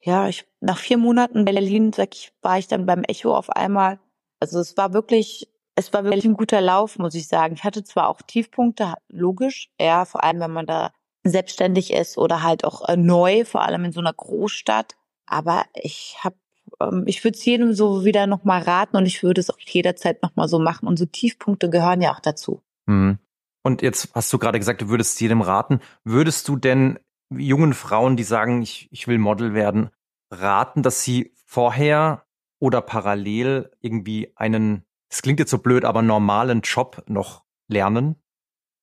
ja, 0.00 0.28
ich, 0.28 0.46
nach 0.60 0.78
vier 0.78 0.98
Monaten 0.98 1.38
in 1.38 1.44
Berlin, 1.44 1.92
sag 1.92 2.14
ich, 2.14 2.32
war 2.42 2.58
ich 2.58 2.66
dann 2.66 2.86
beim 2.86 3.04
Echo 3.04 3.34
auf 3.36 3.50
einmal. 3.50 4.00
Also 4.40 4.58
es 4.58 4.76
war 4.76 4.92
wirklich, 4.92 5.48
es 5.76 5.92
war 5.92 6.04
wirklich 6.04 6.24
ein 6.24 6.36
guter 6.36 6.60
Lauf, 6.60 6.98
muss 6.98 7.14
ich 7.14 7.28
sagen. 7.28 7.54
Ich 7.54 7.64
hatte 7.64 7.84
zwar 7.84 8.08
auch 8.08 8.20
Tiefpunkte, 8.22 8.94
logisch, 9.08 9.70
ja, 9.80 10.04
vor 10.04 10.24
allem 10.24 10.40
wenn 10.40 10.50
man 10.52 10.66
da 10.66 10.92
selbstständig 11.24 11.92
ist 11.92 12.18
oder 12.18 12.42
halt 12.42 12.64
auch 12.64 12.88
äh, 12.88 12.96
neu, 12.96 13.44
vor 13.44 13.62
allem 13.62 13.84
in 13.84 13.92
so 13.92 14.00
einer 14.00 14.12
Großstadt. 14.12 14.96
Aber 15.26 15.64
ich 15.74 16.16
habe 16.24 16.34
ähm, 16.80 17.04
ich 17.06 17.22
würde 17.24 17.36
es 17.36 17.44
jedem 17.44 17.72
so 17.72 18.04
wieder 18.04 18.26
nochmal 18.26 18.62
raten 18.62 18.96
und 18.96 19.06
ich 19.06 19.22
würde 19.22 19.40
es 19.40 19.50
auch 19.50 19.58
jederzeit 19.58 20.22
nochmal 20.22 20.48
so 20.48 20.58
machen. 20.58 20.88
Und 20.88 20.98
so 20.98 21.06
Tiefpunkte 21.06 21.70
gehören 21.70 22.00
ja 22.00 22.12
auch 22.12 22.20
dazu. 22.20 22.62
Mhm. 22.86 23.18
Und 23.62 23.82
jetzt 23.82 24.12
hast 24.14 24.32
du 24.32 24.38
gerade 24.38 24.58
gesagt, 24.58 24.82
du 24.82 24.88
würdest 24.88 25.20
jedem 25.20 25.40
raten. 25.40 25.80
Würdest 26.04 26.48
du 26.48 26.56
denn 26.56 26.98
jungen 27.30 27.74
Frauen, 27.74 28.16
die 28.16 28.24
sagen, 28.24 28.62
ich, 28.62 28.88
ich 28.90 29.06
will 29.06 29.18
Model 29.18 29.54
werden, 29.54 29.90
raten, 30.30 30.82
dass 30.82 31.02
sie 31.02 31.32
vorher 31.46 32.26
oder 32.58 32.80
parallel 32.80 33.70
irgendwie 33.80 34.32
einen, 34.36 34.84
es 35.08 35.22
klingt 35.22 35.40
jetzt 35.40 35.50
so 35.50 35.58
blöd, 35.58 35.84
aber 35.84 36.02
normalen 36.02 36.60
Job 36.62 37.02
noch 37.06 37.44
lernen? 37.68 38.16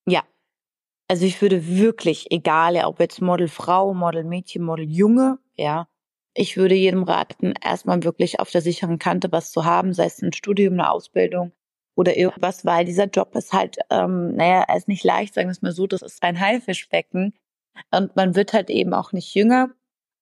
Ja. 0.05 0.23
Also 1.07 1.25
ich 1.25 1.41
würde 1.41 1.67
wirklich, 1.67 2.31
egal 2.31 2.75
ob 2.85 2.99
jetzt 2.99 3.21
Model 3.21 3.47
Frau, 3.47 3.93
Model 3.93 4.23
Mädchen, 4.23 4.63
Model 4.63 4.89
Junge, 4.89 5.39
ja, 5.55 5.87
ich 6.35 6.55
würde 6.55 6.75
jedem 6.75 7.03
raten, 7.03 7.53
erstmal 7.61 8.03
wirklich 8.03 8.39
auf 8.39 8.51
der 8.51 8.61
sicheren 8.61 8.99
Kante 8.99 9.31
was 9.31 9.51
zu 9.51 9.65
haben, 9.65 9.93
sei 9.93 10.05
es 10.05 10.21
ein 10.21 10.33
Studium, 10.33 10.73
eine 10.73 10.89
Ausbildung, 10.91 11.51
oder 11.99 12.15
irgendwas, 12.15 12.63
weil 12.65 12.85
dieser 12.85 13.07
Job 13.07 13.35
ist 13.35 13.51
halt, 13.51 13.77
ähm, 13.89 14.33
naja, 14.35 14.63
er 14.69 14.77
ist 14.77 14.87
nicht 14.87 15.03
leicht, 15.03 15.33
sagen 15.33 15.49
wir 15.49 15.51
es 15.51 15.61
mal 15.61 15.73
so, 15.73 15.85
das 15.85 16.01
ist 16.01 16.23
ein 16.23 16.39
Haifischbecken. 16.39 17.33
Und 17.91 18.15
man 18.15 18.35
wird 18.35 18.53
halt 18.53 18.69
eben 18.69 18.93
auch 18.93 19.11
nicht 19.11 19.35
jünger. 19.35 19.71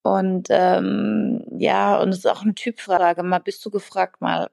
Und 0.02 0.48
ähm, 0.50 1.44
ja, 1.56 2.00
und 2.00 2.08
es 2.08 2.18
ist 2.18 2.26
auch 2.26 2.42
eine 2.42 2.54
Typfrage, 2.54 3.22
mal 3.22 3.38
bist 3.38 3.64
du 3.64 3.70
gefragt, 3.70 4.20
mal 4.20 4.50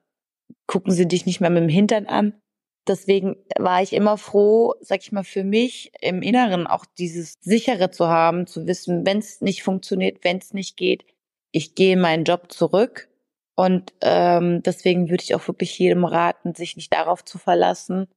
gucken 0.67 0.91
sie 0.91 1.07
dich 1.07 1.25
nicht 1.25 1.41
mehr 1.41 1.49
mit 1.49 1.63
dem 1.63 1.69
Hintern 1.69 2.05
an. 2.05 2.39
Deswegen 2.87 3.37
war 3.57 3.81
ich 3.81 3.93
immer 3.93 4.19
froh, 4.19 4.75
sag 4.81 5.01
ich 5.01 5.11
mal, 5.11 5.23
für 5.23 5.43
mich 5.43 5.91
im 6.01 6.21
Inneren 6.21 6.67
auch 6.67 6.85
dieses 6.99 7.33
sichere 7.41 7.89
zu 7.89 8.07
haben, 8.07 8.45
zu 8.45 8.67
wissen, 8.67 9.03
wenn 9.03 9.17
es 9.17 9.41
nicht 9.41 9.63
funktioniert, 9.63 10.23
wenn 10.23 10.37
es 10.37 10.53
nicht 10.53 10.77
geht, 10.77 11.05
ich 11.51 11.73
gehe 11.73 11.97
meinen 11.97 12.25
Job 12.25 12.51
zurück 12.51 13.09
und 13.55 13.93
ähm, 14.01 14.61
deswegen 14.63 15.09
würde 15.09 15.23
ich 15.23 15.33
auch 15.33 15.47
wirklich 15.47 15.79
jedem 15.79 16.03
raten, 16.05 16.55
sich 16.55 16.75
nicht 16.75 16.93
darauf 16.93 17.23
zu 17.23 17.37
verlassen. 17.37 18.07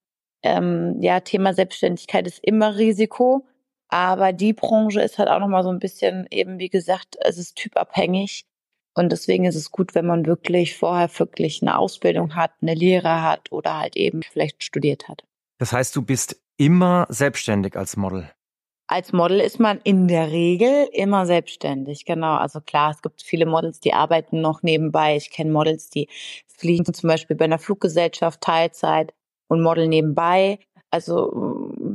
Ähm, 0.42 0.96
ja, 1.00 1.20
Thema 1.20 1.54
Selbstständigkeit 1.54 2.26
ist 2.26 2.42
immer 2.42 2.76
Risiko, 2.76 3.46
aber 3.88 4.32
die 4.32 4.52
Branche 4.52 5.00
ist 5.00 5.18
halt 5.18 5.28
auch 5.28 5.38
nochmal 5.38 5.62
so 5.62 5.70
ein 5.70 5.78
bisschen 5.78 6.26
eben, 6.30 6.58
wie 6.58 6.68
gesagt, 6.68 7.16
es 7.20 7.38
ist 7.38 7.56
typabhängig. 7.56 8.46
Und 8.94 9.12
deswegen 9.12 9.44
ist 9.44 9.54
es 9.54 9.70
gut, 9.70 9.94
wenn 9.94 10.06
man 10.06 10.26
wirklich 10.26 10.76
vorher 10.76 11.08
wirklich 11.18 11.62
eine 11.62 11.78
Ausbildung 11.78 12.34
hat, 12.34 12.50
eine 12.60 12.74
Lehre 12.74 13.22
hat 13.22 13.52
oder 13.52 13.78
halt 13.78 13.96
eben 13.96 14.22
vielleicht 14.24 14.64
studiert 14.64 15.08
hat. 15.08 15.22
Das 15.58 15.72
heißt, 15.72 15.94
du 15.94 16.02
bist 16.02 16.42
immer 16.56 17.06
selbstständig 17.08 17.76
als 17.76 17.96
Model 17.96 18.28
als 18.88 19.12
Model 19.12 19.40
ist 19.40 19.60
man 19.60 19.80
in 19.84 20.08
der 20.08 20.32
Regel 20.32 20.88
immer 20.92 21.26
selbstständig, 21.26 22.06
genau. 22.06 22.36
Also 22.36 22.60
klar, 22.60 22.90
es 22.90 23.02
gibt 23.02 23.22
viele 23.22 23.44
Models, 23.46 23.80
die 23.80 23.92
arbeiten 23.92 24.40
noch 24.40 24.62
nebenbei. 24.62 25.14
Ich 25.16 25.30
kenne 25.30 25.52
Models, 25.52 25.90
die 25.90 26.08
fliegen 26.46 26.92
zum 26.92 27.08
Beispiel 27.08 27.36
bei 27.36 27.44
einer 27.44 27.58
Fluggesellschaft 27.58 28.40
Teilzeit 28.40 29.12
und 29.48 29.62
Model 29.62 29.88
nebenbei. 29.88 30.58
Also 30.90 31.30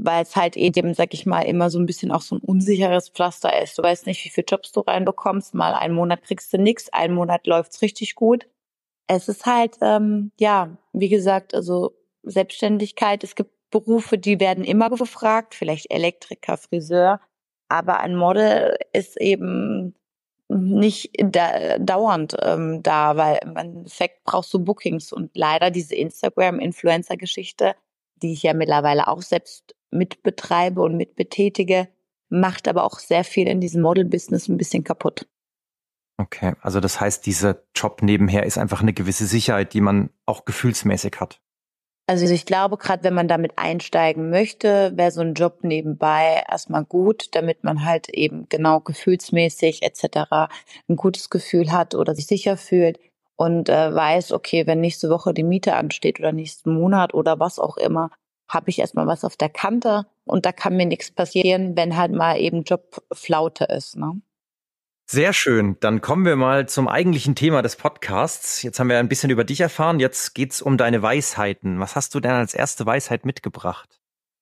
weil 0.04 0.22
es 0.22 0.36
halt 0.36 0.56
eben, 0.56 0.94
sag 0.94 1.16
ich 1.16 1.26
mal, 1.26 1.42
immer 1.42 1.72
so 1.72 1.80
ein 1.80 1.88
bisschen 1.88 2.12
auch 2.12 2.22
so 2.22 2.36
ein 2.36 2.42
unsicheres 2.42 3.10
Pflaster 3.10 3.62
ist. 3.62 3.78
Du 3.78 3.82
weißt 3.82 4.06
nicht, 4.06 4.24
wie 4.24 4.30
viele 4.30 4.46
Jobs 4.46 4.72
du 4.72 4.82
reinbekommst. 4.82 5.56
Mal 5.56 5.74
einen 5.74 5.96
Monat 5.96 6.24
kriegst 6.24 6.54
du 6.54 6.60
nichts, 6.60 6.94
einen 6.94 7.16
Monat 7.16 7.48
läuft's 7.48 7.82
richtig 7.82 8.14
gut. 8.14 8.46
Es 9.08 9.28
ist 9.30 9.48
halt, 9.48 9.78
ähm, 9.82 10.32
ja, 10.40 10.78
wie 10.94 11.10
gesagt, 11.10 11.56
also 11.56 11.96
Selbstständigkeit. 12.22 13.24
Es 13.24 13.36
gibt 13.36 13.52
Berufe, 13.74 14.20
die 14.20 14.40
werden 14.40 14.64
immer 14.64 14.92
gefragt, 14.92 15.56
vielleicht 15.56 15.92
Elektriker, 15.92 16.58
Friseur, 16.58 17.20
aber 17.70 18.00
ein 18.02 18.16
Model 18.16 18.78
ist 18.94 19.20
eben 19.20 19.96
nicht 20.48 21.12
da, 21.18 21.80
dauernd 21.80 22.36
ähm, 22.40 22.84
da, 22.84 23.18
weil 23.18 23.40
im 23.44 23.58
Endeffekt 23.58 24.24
brauchst 24.26 24.54
du 24.54 24.60
Bookings 24.60 25.12
und 25.12 25.32
leider 25.34 25.72
diese 25.72 25.96
Instagram-Influencer-Geschichte, 25.96 27.74
die 28.18 28.34
ich 28.34 28.44
ja 28.44 28.54
mittlerweile 28.54 29.08
auch 29.08 29.24
selbst 29.24 29.74
mitbetreibe 29.90 30.80
und 30.80 30.96
mitbetätige, 30.96 31.88
macht 32.30 32.68
aber 32.68 32.84
auch 32.84 33.00
sehr 33.00 33.24
viel 33.24 33.48
in 33.48 33.60
diesem 33.60 33.82
Model-Business 33.82 34.50
ein 34.50 34.58
bisschen 34.58 34.84
kaputt. 34.84 35.28
Okay, 36.18 36.54
also 36.62 36.80
das 36.80 37.02
heißt, 37.02 37.26
dieser 37.26 37.64
Job 37.76 38.04
nebenher 38.04 38.44
ist 38.44 38.60
einfach 38.60 38.82
eine 38.82 38.94
gewisse 38.94 39.26
Sicherheit, 39.26 39.74
die 39.74 39.82
man 39.82 40.12
auch 40.28 40.46
gefühlsmäßig 40.46 41.16
hat. 41.20 41.43
Also 42.06 42.26
ich 42.26 42.46
glaube, 42.46 42.78
gerade 42.78 43.04
wenn 43.06 43.14
man 43.14 43.30
damit 43.30 43.54
einsteigen 43.58 44.30
möchte, 44.30 44.92
wäre 44.96 45.12
so 45.12 45.22
ein 45.22 45.36
Job 45.36 45.60
nebenbei 45.64 46.44
erstmal 46.50 46.84
gut, 46.84 47.30
damit 47.32 47.64
man 47.64 47.86
halt 47.86 48.10
eben 48.10 48.48
genau 48.50 48.82
gefühlsmäßig 48.82 49.84
etc. 49.84 50.50
ein 50.90 50.98
gutes 50.98 51.30
Gefühl 51.30 51.72
hat 51.72 51.96
oder 51.96 52.14
sich 52.14 52.28
sicher 52.28 52.58
fühlt 52.58 53.00
und 53.38 53.70
äh, 53.70 53.96
weiß, 53.96 54.34
okay, 54.34 54.68
wenn 54.68 54.82
nächste 54.82 55.10
Woche 55.10 55.34
die 55.34 55.44
Miete 55.44 55.76
ansteht 55.76 56.20
oder 56.20 56.34
nächsten 56.34 56.74
Monat 56.74 57.14
oder 57.14 57.40
was 57.40 57.58
auch 57.58 57.78
immer, 57.78 58.10
habe 58.50 58.70
ich 58.70 58.80
erstmal 58.80 59.08
was 59.08 59.24
auf 59.24 59.38
der 59.38 59.50
Kante 59.50 60.06
und 60.26 60.46
da 60.46 60.52
kann 60.52 60.76
mir 60.76 60.86
nichts 60.86 61.10
passieren, 61.12 61.78
wenn 61.78 61.96
halt 61.96 62.12
mal 62.12 62.38
eben 62.38 62.64
Jobflaute 62.64 63.64
ist. 63.66 63.96
Ne? 63.96 64.22
Sehr 65.14 65.32
schön. 65.32 65.78
Dann 65.80 66.02
kommen 66.02 66.26
wir 66.26 66.36
mal 66.36 66.68
zum 66.68 66.88
eigentlichen 66.88 67.36
Thema 67.36 67.62
des 67.62 67.76
Podcasts. 67.76 68.64
Jetzt 68.64 68.80
haben 68.80 68.90
wir 68.90 68.98
ein 68.98 69.10
bisschen 69.10 69.30
über 69.30 69.44
dich 69.44 69.62
erfahren. 69.62 70.00
Jetzt 70.00 70.34
geht's 70.34 70.60
um 70.60 70.76
deine 70.76 71.04
Weisheiten. 71.04 71.80
Was 71.80 71.96
hast 71.96 72.16
du 72.16 72.20
denn 72.20 72.32
als 72.32 72.56
erste 72.56 72.88
Weisheit 72.88 73.24
mitgebracht? 73.24 74.02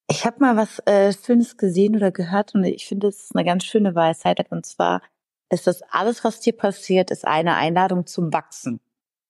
Ich 0.09 0.25
habe 0.25 0.37
mal 0.39 0.55
was 0.55 0.79
äh, 0.85 1.11
Schönes 1.11 1.57
gesehen 1.57 1.97
oder 1.97 2.11
gehört 2.11 2.55
und 2.55 2.63
ich 2.63 2.87
finde, 2.87 3.09
es 3.09 3.21
ist 3.21 3.35
eine 3.35 3.43
ganz 3.43 3.65
schöne 3.65 3.95
Weisheit. 3.95 4.49
Und 4.49 4.65
zwar 4.65 5.01
ist 5.49 5.67
das 5.67 5.81
alles, 5.89 6.23
was 6.23 6.39
dir 6.39 6.55
passiert, 6.55 7.11
ist 7.11 7.27
eine 7.27 7.55
Einladung 7.55 8.07
zum 8.07 8.31
Wachsen. 8.31 8.79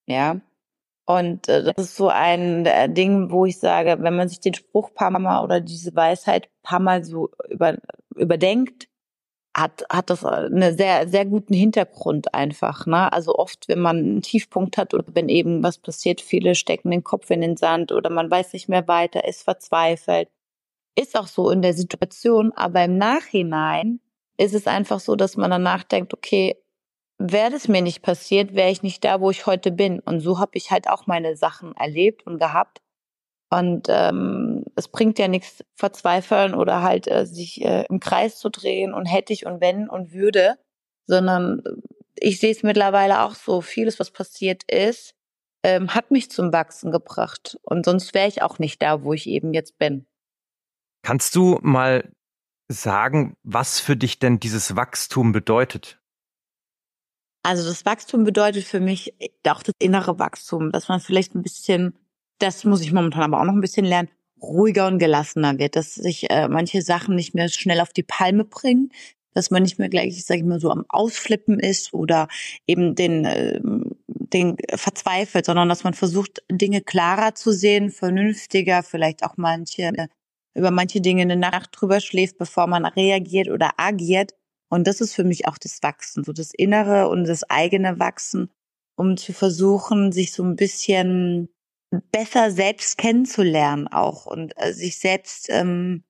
Ja. 0.06 0.42
Und 1.08 1.50
äh, 1.50 1.64
das 1.64 1.86
ist 1.86 1.96
so 1.96 2.10
ein 2.10 2.68
äh, 2.68 2.88
Ding, 2.88 3.32
wo 3.32 3.48
ich 3.48 3.58
sage, 3.60 3.98
wenn 4.02 4.16
man 4.16 4.30
sich 4.30 4.42
den 4.42 4.54
Spruch 4.54 4.94
paar 4.94 5.10
Mal 5.10 5.44
oder 5.44 5.60
diese 5.60 5.96
Weisheit 5.96 6.50
paar 6.62 6.80
Mal 6.80 7.04
so 7.04 7.32
über, 7.50 7.78
überdenkt, 8.16 8.91
hat, 9.56 9.84
hat 9.92 10.10
das 10.10 10.24
einen 10.24 10.78
sehr, 10.78 11.08
sehr 11.08 11.26
guten 11.26 11.54
Hintergrund 11.54 12.34
einfach. 12.34 12.86
Ne? 12.86 13.12
Also 13.12 13.36
oft, 13.36 13.68
wenn 13.68 13.80
man 13.80 13.98
einen 13.98 14.22
Tiefpunkt 14.22 14.78
hat 14.78 14.94
oder 14.94 15.06
wenn 15.14 15.30
eben 15.30 15.62
was 15.64 15.78
passiert, 15.78 16.22
viele 16.22 16.56
stecken 16.56 16.92
den 16.92 17.04
Kopf 17.04 17.30
in 17.30 17.42
den 17.42 17.58
Sand 17.58 17.92
oder 17.92 18.10
man 18.10 18.32
weiß 18.32 18.54
nicht 18.54 18.70
mehr 18.70 18.88
weiter, 18.88 19.28
ist 19.28 19.44
verzweifelt. 19.44 20.30
Ist 20.96 21.18
auch 21.18 21.28
so 21.28 21.50
in 21.50 21.62
der 21.62 21.74
Situation, 21.74 22.52
aber 22.54 22.84
im 22.84 22.98
Nachhinein 22.98 24.00
ist 24.38 24.54
es 24.54 24.68
einfach 24.68 25.00
so, 25.00 25.16
dass 25.16 25.38
man 25.38 25.52
danach 25.52 25.84
denkt, 25.84 26.14
okay, 26.14 26.58
wäre 27.18 27.52
das 27.52 27.68
mir 27.68 27.82
nicht 27.82 28.02
passiert, 28.02 28.56
wäre 28.56 28.72
ich 28.72 28.84
nicht 28.84 29.04
da, 29.04 29.22
wo 29.22 29.32
ich 29.32 29.46
heute 29.46 29.72
bin. 29.72 30.00
Und 30.00 30.22
so 30.22 30.40
habe 30.40 30.52
ich 30.54 30.72
halt 30.72 30.90
auch 30.90 31.08
meine 31.08 31.36
Sachen 31.36 31.76
erlebt 31.76 32.26
und 32.26 32.40
gehabt. 32.40 32.82
Und 33.54 33.88
ähm, 33.90 34.64
es 34.76 34.88
bringt 34.88 35.20
ja 35.20 35.28
nichts 35.28 35.64
verzweifeln 35.76 36.54
oder 36.56 36.82
halt 36.82 37.08
äh, 37.12 37.26
sich 37.26 37.62
äh, 37.64 37.86
im 37.90 38.00
Kreis 38.00 38.40
zu 38.40 38.50
drehen 38.50 38.94
und 38.94 39.06
hätte 39.06 39.34
ich 39.34 39.46
und 39.46 39.60
wenn 39.60 39.90
und 39.90 40.14
würde, 40.14 40.58
sondern 41.06 41.62
ich 42.16 42.40
sehe 42.40 42.52
es 42.52 42.64
mittlerweile 42.64 43.22
auch 43.24 43.36
so, 43.36 43.60
vieles, 43.60 44.00
was 44.00 44.12
passiert 44.12 44.64
ist, 44.72 45.16
ähm, 45.64 45.94
hat 45.94 46.12
mich 46.12 46.32
zum 46.32 46.54
Wachsen 46.54 46.92
gebracht. 46.92 47.60
Und 47.64 47.86
sonst 47.86 48.14
wäre 48.14 48.30
ich 48.30 48.42
auch 48.42 48.58
nicht 48.58 48.82
da, 48.82 49.04
wo 49.04 49.12
ich 49.12 49.28
eben 49.28 49.54
jetzt 49.54 49.78
bin. 49.78 50.06
Kannst 51.04 51.36
du 51.36 51.60
mal 51.62 52.10
sagen, 52.70 53.36
was 53.44 53.82
für 53.82 53.98
dich 53.98 54.20
denn 54.20 54.40
dieses 54.40 54.78
Wachstum 54.78 55.34
bedeutet? 55.34 56.00
Also 57.44 57.68
das 57.68 57.86
Wachstum 57.86 58.24
bedeutet 58.24 58.64
für 58.64 58.80
mich 58.80 59.14
auch 59.46 59.64
das 59.64 59.76
innere 59.80 60.20
Wachstum, 60.20 60.72
dass 60.72 60.88
man 60.88 61.00
vielleicht 61.00 61.36
ein 61.36 61.42
bisschen 61.42 61.98
das 62.42 62.64
muss 62.64 62.82
ich 62.82 62.94
momentan 62.94 63.24
aber 63.24 63.40
auch 63.40 63.46
noch 63.46 63.54
ein 63.54 63.62
bisschen 63.62 63.86
lernen, 63.86 64.10
ruhiger 64.42 64.88
und 64.88 65.00
gelassener 65.00 65.60
wird, 65.60 65.76
dass 65.76 65.96
sich 65.96 66.30
äh, 66.30 66.48
manche 66.48 66.82
Sachen 66.82 67.16
nicht 67.16 67.36
mehr 67.36 67.50
schnell 67.50 67.80
auf 67.80 67.94
die 67.94 68.04
Palme 68.04 68.44
bringen, 68.44 68.92
dass 69.34 69.52
man 69.52 69.64
nicht 69.64 69.80
mehr 69.80 69.90
gleich, 69.90 70.26
sag 70.26 70.38
ich 70.38 70.44
mal, 70.44 70.60
so 70.60 70.72
am 70.72 70.86
Ausflippen 70.90 71.60
ist 71.60 71.94
oder 71.94 72.28
eben 72.68 72.96
den, 72.96 73.26
äh, 73.26 73.60
den 74.08 74.58
verzweifelt, 74.74 75.46
sondern 75.46 75.70
dass 75.70 75.84
man 75.84 75.94
versucht, 75.94 76.44
Dinge 76.52 76.82
klarer 76.82 77.36
zu 77.36 77.52
sehen, 77.52 77.92
vernünftiger, 77.92 78.84
vielleicht 78.84 79.24
auch 79.24 79.38
manche 79.38 79.84
äh, 79.84 80.08
über 80.54 80.72
manche 80.72 81.00
Dinge 81.00 81.22
eine 81.22 81.38
Nacht 81.38 81.70
drüber 81.72 82.02
schläft, 82.02 82.38
bevor 82.38 82.68
man 82.68 82.86
reagiert 82.86 83.50
oder 83.50 83.72
agiert. 83.78 84.34
Und 84.70 84.86
das 84.86 85.00
ist 85.00 85.14
für 85.14 85.24
mich 85.24 85.48
auch 85.48 85.58
das 85.58 85.82
Wachsen, 85.82 86.24
so 86.24 86.34
das 86.34 86.54
innere 86.54 87.08
und 87.08 87.26
das 87.26 87.50
eigene 87.50 88.00
Wachsen, 88.00 88.50
um 88.96 89.16
zu 89.18 89.34
versuchen, 89.34 90.12
sich 90.12 90.34
so 90.34 90.44
ein 90.44 90.56
bisschen 90.56 91.50
besser 92.12 92.52
selbst 92.52 92.98
kennenzulernen 92.98 93.88
auch 93.88 94.26
und 94.26 94.54
äh, 94.58 94.74
sich 94.74 94.98
selbst 94.98 95.48
ähm, 95.50 96.04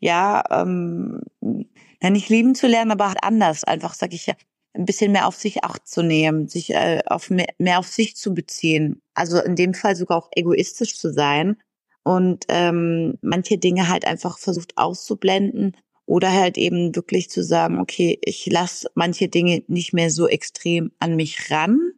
ja 0.00 0.42
ähm, 0.50 1.22
ja 1.40 2.10
nicht 2.10 2.28
lieben 2.28 2.54
zu 2.54 2.66
lernen, 2.66 2.90
aber 2.90 3.08
halt 3.08 3.22
anders 3.22 3.64
einfach 3.64 3.94
sag 3.94 4.12
ich 4.14 4.26
ja 4.26 4.34
ein 4.74 4.84
bisschen 4.84 5.12
mehr 5.12 5.26
auf 5.26 5.36
sich 5.36 5.64
acht 5.64 5.86
zu 5.88 6.02
nehmen, 6.02 6.48
sich 6.48 6.70
äh, 6.70 7.00
auf 7.06 7.30
mehr, 7.30 7.48
mehr 7.58 7.78
auf 7.78 7.88
sich 7.88 8.16
zu 8.16 8.34
beziehen. 8.34 9.00
Also 9.14 9.40
in 9.40 9.56
dem 9.56 9.74
Fall 9.74 9.96
sogar 9.96 10.18
auch 10.18 10.28
egoistisch 10.34 10.96
zu 10.96 11.12
sein 11.12 11.56
und 12.04 12.44
ähm, 12.48 13.18
manche 13.22 13.58
Dinge 13.58 13.88
halt 13.88 14.04
einfach 14.06 14.38
versucht 14.38 14.76
auszublenden 14.76 15.76
oder 16.06 16.32
halt 16.32 16.56
eben 16.56 16.94
wirklich 16.96 17.28
zu 17.28 17.42
sagen, 17.42 17.78
okay, 17.78 18.18
ich 18.22 18.46
lasse 18.46 18.90
manche 18.94 19.28
Dinge 19.28 19.62
nicht 19.68 19.92
mehr 19.92 20.10
so 20.10 20.26
extrem 20.26 20.92
an 21.00 21.16
mich 21.16 21.50
ran, 21.50 21.92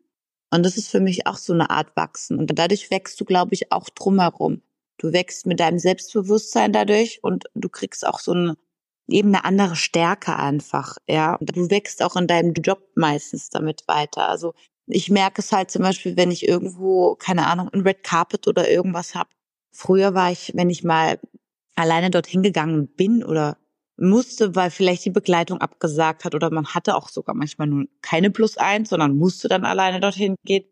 und 0.51 0.65
das 0.65 0.77
ist 0.77 0.89
für 0.89 1.01
mich 1.01 1.27
auch 1.27 1.37
so 1.37 1.53
eine 1.53 1.71
Art 1.71 1.97
Wachsen. 1.97 2.39
Und 2.39 2.59
dadurch 2.59 2.91
wächst 2.91 3.21
du, 3.21 3.25
glaube 3.25 3.55
ich, 3.55 3.73
auch 3.73 3.89
drumherum. 3.89 4.63
Du 4.99 5.13
wächst 5.13 5.47
mit 5.47 5.61
deinem 5.61 5.79
Selbstbewusstsein 5.79 6.73
dadurch 6.73 7.21
und 7.23 7.45
du 7.55 7.69
kriegst 7.69 8.07
auch 8.07 8.19
so 8.21 8.33
eine, 8.33 8.57
eben 9.09 9.29
eine 9.35 9.45
andere 9.45 9.77
Stärke 9.77 10.37
einfach, 10.37 10.99
ja. 11.09 11.37
Und 11.37 11.57
du 11.57 11.71
wächst 11.71 12.03
auch 12.03 12.17
in 12.17 12.27
deinem 12.27 12.53
Job 12.55 12.83
meistens 12.97 13.49
damit 13.49 13.85
weiter. 13.87 14.29
Also 14.29 14.55
ich 14.87 15.09
merke 15.09 15.41
es 15.41 15.53
halt 15.53 15.71
zum 15.71 15.83
Beispiel, 15.83 16.17
wenn 16.17 16.31
ich 16.31 16.47
irgendwo, 16.47 17.15
keine 17.17 17.47
Ahnung, 17.47 17.69
ein 17.73 17.83
Red 17.83 18.03
Carpet 18.03 18.49
oder 18.49 18.69
irgendwas 18.69 19.15
hab. 19.15 19.29
Früher 19.73 20.15
war 20.15 20.33
ich, 20.33 20.53
wenn 20.55 20.69
ich 20.69 20.83
mal 20.85 21.19
alleine 21.77 22.11
dorthin 22.11 22.43
gegangen 22.43 22.89
bin 22.89 23.25
oder 23.25 23.57
musste, 24.01 24.55
weil 24.55 24.71
vielleicht 24.71 25.05
die 25.05 25.11
Begleitung 25.11 25.61
abgesagt 25.61 26.25
hat 26.25 26.35
oder 26.35 26.51
man 26.51 26.67
hatte 26.67 26.97
auch 26.97 27.09
sogar 27.09 27.35
manchmal 27.35 27.69
nur 27.69 27.87
keine 28.03 28.31
Plus 28.31 28.57
eins, 28.57 28.91
sondern 28.91 29.17
musste 29.17 29.49
dann 29.49 29.65
alleine 29.65 30.01
dorthin 30.01 30.37
gehen, 30.45 30.65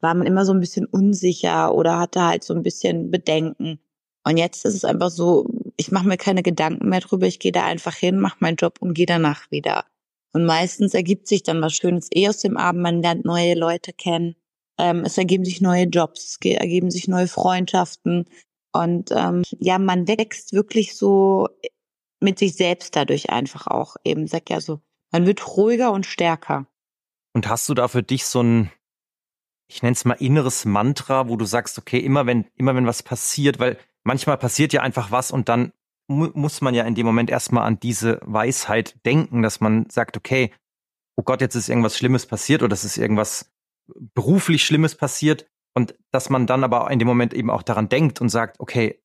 war 0.00 0.14
man 0.14 0.26
immer 0.26 0.44
so 0.44 0.52
ein 0.52 0.60
bisschen 0.60 0.86
unsicher 0.86 1.74
oder 1.74 1.98
hatte 1.98 2.22
halt 2.22 2.44
so 2.44 2.54
ein 2.54 2.62
bisschen 2.62 3.10
Bedenken. 3.10 3.80
Und 4.24 4.36
jetzt 4.36 4.64
ist 4.64 4.74
es 4.74 4.84
einfach 4.84 5.10
so, 5.10 5.46
ich 5.76 5.90
mache 5.92 6.08
mir 6.08 6.16
keine 6.16 6.42
Gedanken 6.42 6.88
mehr 6.88 7.00
drüber, 7.00 7.26
ich 7.26 7.38
gehe 7.38 7.52
da 7.52 7.64
einfach 7.64 7.94
hin, 7.94 8.18
mache 8.18 8.36
meinen 8.40 8.56
Job 8.56 8.78
und 8.80 8.94
gehe 8.94 9.06
danach 9.06 9.50
wieder. 9.50 9.84
Und 10.32 10.44
meistens 10.44 10.94
ergibt 10.94 11.28
sich 11.28 11.42
dann 11.42 11.62
was 11.62 11.74
Schönes 11.74 12.08
eh 12.12 12.28
aus 12.28 12.38
dem 12.38 12.56
Abend, 12.56 12.82
man 12.82 13.02
lernt 13.02 13.24
neue 13.24 13.54
Leute 13.54 13.92
kennen, 13.92 14.34
ähm, 14.78 15.04
es 15.04 15.16
ergeben 15.16 15.44
sich 15.44 15.60
neue 15.60 15.84
Jobs, 15.84 16.24
es 16.24 16.38
ergeben 16.42 16.90
sich 16.90 17.08
neue 17.08 17.28
Freundschaften. 17.28 18.26
Und 18.72 19.10
ähm, 19.12 19.42
ja, 19.60 19.78
man 19.78 20.08
wächst 20.08 20.52
wirklich 20.52 20.96
so 20.96 21.48
mit 22.24 22.38
sich 22.38 22.56
selbst 22.56 22.96
dadurch 22.96 23.30
einfach 23.30 23.66
auch 23.66 23.96
eben, 24.04 24.26
sag 24.26 24.50
ja 24.50 24.60
so, 24.60 24.80
man 25.12 25.26
wird 25.26 25.56
ruhiger 25.56 25.92
und 25.92 26.06
stärker. 26.06 26.66
Und 27.34 27.48
hast 27.48 27.68
du 27.68 27.74
da 27.74 27.88
für 27.88 28.02
dich 28.02 28.26
so 28.26 28.42
ein, 28.42 28.70
ich 29.68 29.82
nenne 29.82 29.92
es 29.92 30.04
mal 30.04 30.14
inneres 30.14 30.64
Mantra, 30.64 31.28
wo 31.28 31.36
du 31.36 31.44
sagst, 31.44 31.78
okay, 31.78 31.98
immer 31.98 32.26
wenn, 32.26 32.46
immer 32.56 32.74
wenn 32.74 32.86
was 32.86 33.02
passiert, 33.02 33.58
weil 33.58 33.78
manchmal 34.02 34.38
passiert 34.38 34.72
ja 34.72 34.82
einfach 34.82 35.10
was 35.10 35.30
und 35.30 35.48
dann 35.48 35.72
mu 36.06 36.28
muss 36.34 36.60
man 36.60 36.74
ja 36.74 36.84
in 36.84 36.94
dem 36.94 37.06
Moment 37.06 37.30
erstmal 37.30 37.64
an 37.64 37.80
diese 37.80 38.20
Weisheit 38.22 39.04
denken, 39.06 39.42
dass 39.42 39.60
man 39.60 39.88
sagt, 39.88 40.16
okay, 40.16 40.52
oh 41.16 41.22
Gott, 41.22 41.40
jetzt 41.40 41.54
ist 41.54 41.68
irgendwas 41.68 41.96
Schlimmes 41.96 42.26
passiert 42.26 42.62
oder 42.62 42.74
es 42.74 42.84
ist 42.84 42.98
irgendwas 42.98 43.52
beruflich 44.14 44.64
Schlimmes 44.64 44.94
passiert 44.94 45.46
und 45.74 45.94
dass 46.10 46.30
man 46.30 46.46
dann 46.46 46.64
aber 46.64 46.90
in 46.90 46.98
dem 46.98 47.08
Moment 47.08 47.34
eben 47.34 47.50
auch 47.50 47.62
daran 47.62 47.88
denkt 47.88 48.20
und 48.20 48.28
sagt, 48.28 48.60
okay, 48.60 49.00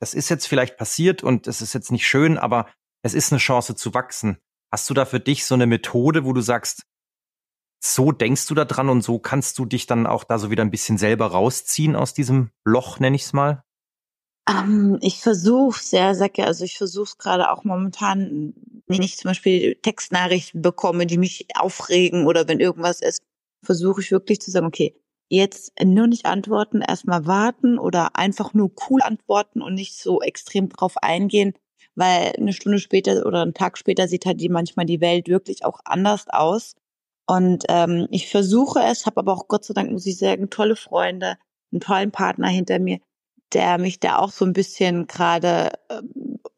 das 0.00 0.14
ist 0.14 0.28
jetzt 0.28 0.46
vielleicht 0.46 0.76
passiert 0.76 1.22
und 1.22 1.46
es 1.46 1.62
ist 1.62 1.72
jetzt 1.72 1.92
nicht 1.92 2.06
schön, 2.06 2.38
aber 2.38 2.68
es 3.02 3.14
ist 3.14 3.32
eine 3.32 3.38
Chance 3.38 3.74
zu 3.74 3.94
wachsen. 3.94 4.38
Hast 4.72 4.88
du 4.90 4.94
da 4.94 5.04
für 5.04 5.20
dich 5.20 5.44
so 5.44 5.54
eine 5.54 5.66
Methode, 5.66 6.24
wo 6.24 6.32
du 6.32 6.40
sagst, 6.40 6.84
so 7.82 8.12
denkst 8.12 8.46
du 8.46 8.54
da 8.54 8.64
dran 8.64 8.88
und 8.88 9.02
so 9.02 9.18
kannst 9.18 9.58
du 9.58 9.66
dich 9.66 9.86
dann 9.86 10.06
auch 10.06 10.24
da 10.24 10.38
so 10.38 10.50
wieder 10.50 10.62
ein 10.62 10.70
bisschen 10.70 10.98
selber 10.98 11.26
rausziehen 11.26 11.96
aus 11.96 12.14
diesem 12.14 12.50
Loch, 12.64 12.98
nenne 12.98 13.16
ich 13.16 13.24
es 13.24 13.32
mal? 13.32 13.62
Um, 14.48 14.56
ähm, 14.56 14.98
ich 15.00 15.20
versuche 15.20 15.82
sehr, 15.82 16.14
sag 16.14 16.38
ja, 16.38 16.46
also 16.46 16.64
ich 16.64 16.76
versuche 16.76 17.04
es 17.04 17.18
gerade 17.18 17.50
auch 17.50 17.64
momentan, 17.64 18.54
wenn 18.86 19.02
ich 19.02 19.16
zum 19.16 19.30
Beispiel 19.30 19.76
Textnachrichten 19.76 20.60
bekomme, 20.60 21.06
die 21.06 21.18
mich 21.18 21.46
aufregen 21.54 22.26
oder 22.26 22.48
wenn 22.48 22.60
irgendwas 22.60 23.00
ist, 23.00 23.20
versuche 23.62 24.00
ich 24.00 24.10
wirklich 24.10 24.40
zu 24.40 24.50
sagen, 24.50 24.66
okay, 24.66 24.94
jetzt 25.34 25.72
nur 25.82 26.06
nicht 26.06 26.26
antworten, 26.26 26.80
erstmal 26.80 27.26
warten 27.26 27.78
oder 27.78 28.16
einfach 28.16 28.54
nur 28.54 28.72
cool 28.88 29.00
antworten 29.02 29.62
und 29.62 29.74
nicht 29.74 29.96
so 29.96 30.22
extrem 30.22 30.68
drauf 30.68 30.96
eingehen, 31.02 31.54
weil 31.94 32.32
eine 32.36 32.52
Stunde 32.52 32.78
später 32.78 33.26
oder 33.26 33.42
einen 33.42 33.54
Tag 33.54 33.78
später 33.78 34.08
sieht 34.08 34.26
halt 34.26 34.40
die 34.40 34.48
manchmal 34.48 34.86
die 34.86 35.00
Welt 35.00 35.28
wirklich 35.28 35.64
auch 35.64 35.80
anders 35.84 36.26
aus. 36.28 36.74
Und 37.26 37.64
ähm, 37.68 38.06
ich 38.10 38.28
versuche 38.28 38.80
es, 38.80 39.06
habe 39.06 39.18
aber 39.18 39.32
auch 39.32 39.48
Gott 39.48 39.64
sei 39.64 39.74
Dank, 39.74 39.90
muss 39.90 40.06
ich 40.06 40.18
sagen, 40.18 40.50
tolle 40.50 40.76
Freunde, 40.76 41.36
einen 41.72 41.80
tollen 41.80 42.10
Partner 42.10 42.48
hinter 42.48 42.78
mir, 42.78 42.98
der 43.52 43.78
mich 43.78 44.00
da 44.00 44.18
auch 44.18 44.30
so 44.30 44.44
ein 44.44 44.52
bisschen 44.52 45.06
gerade 45.06 45.72
äh, 45.88 46.02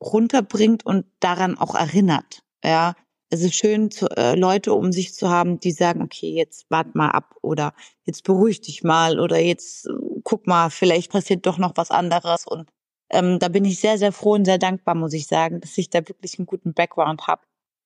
runterbringt 0.02 0.84
und 0.84 1.06
daran 1.20 1.56
auch 1.58 1.74
erinnert. 1.74 2.42
Ja, 2.64 2.94
Es 3.28 3.42
ist 3.42 3.54
schön, 3.54 3.90
zu, 3.90 4.08
äh, 4.16 4.36
Leute 4.36 4.72
um 4.72 4.92
sich 4.92 5.14
zu 5.14 5.28
haben, 5.28 5.58
die 5.58 5.72
sagen, 5.72 6.02
okay, 6.02 6.30
jetzt 6.30 6.66
wart 6.70 6.94
mal 6.94 7.10
ab 7.10 7.34
oder 7.42 7.74
jetzt 8.04 8.22
beruhig 8.22 8.60
dich 8.60 8.84
mal 8.84 9.18
oder 9.18 9.38
jetzt 9.38 9.86
äh, 9.86 9.92
guck 10.22 10.46
mal, 10.46 10.70
vielleicht 10.70 11.12
passiert 11.12 11.46
doch 11.46 11.58
noch 11.58 11.72
was 11.76 11.90
anderes. 11.90 12.46
Und 12.46 12.70
ähm, 13.10 13.38
da 13.38 13.48
bin 13.48 13.64
ich 13.64 13.80
sehr, 13.80 13.98
sehr 13.98 14.12
froh 14.12 14.34
und 14.34 14.44
sehr 14.44 14.58
dankbar, 14.58 14.94
muss 14.94 15.12
ich 15.12 15.26
sagen, 15.26 15.60
dass 15.60 15.76
ich 15.78 15.90
da 15.90 16.06
wirklich 16.08 16.38
einen 16.38 16.46
guten 16.46 16.74
Background 16.74 17.26
habe, 17.26 17.42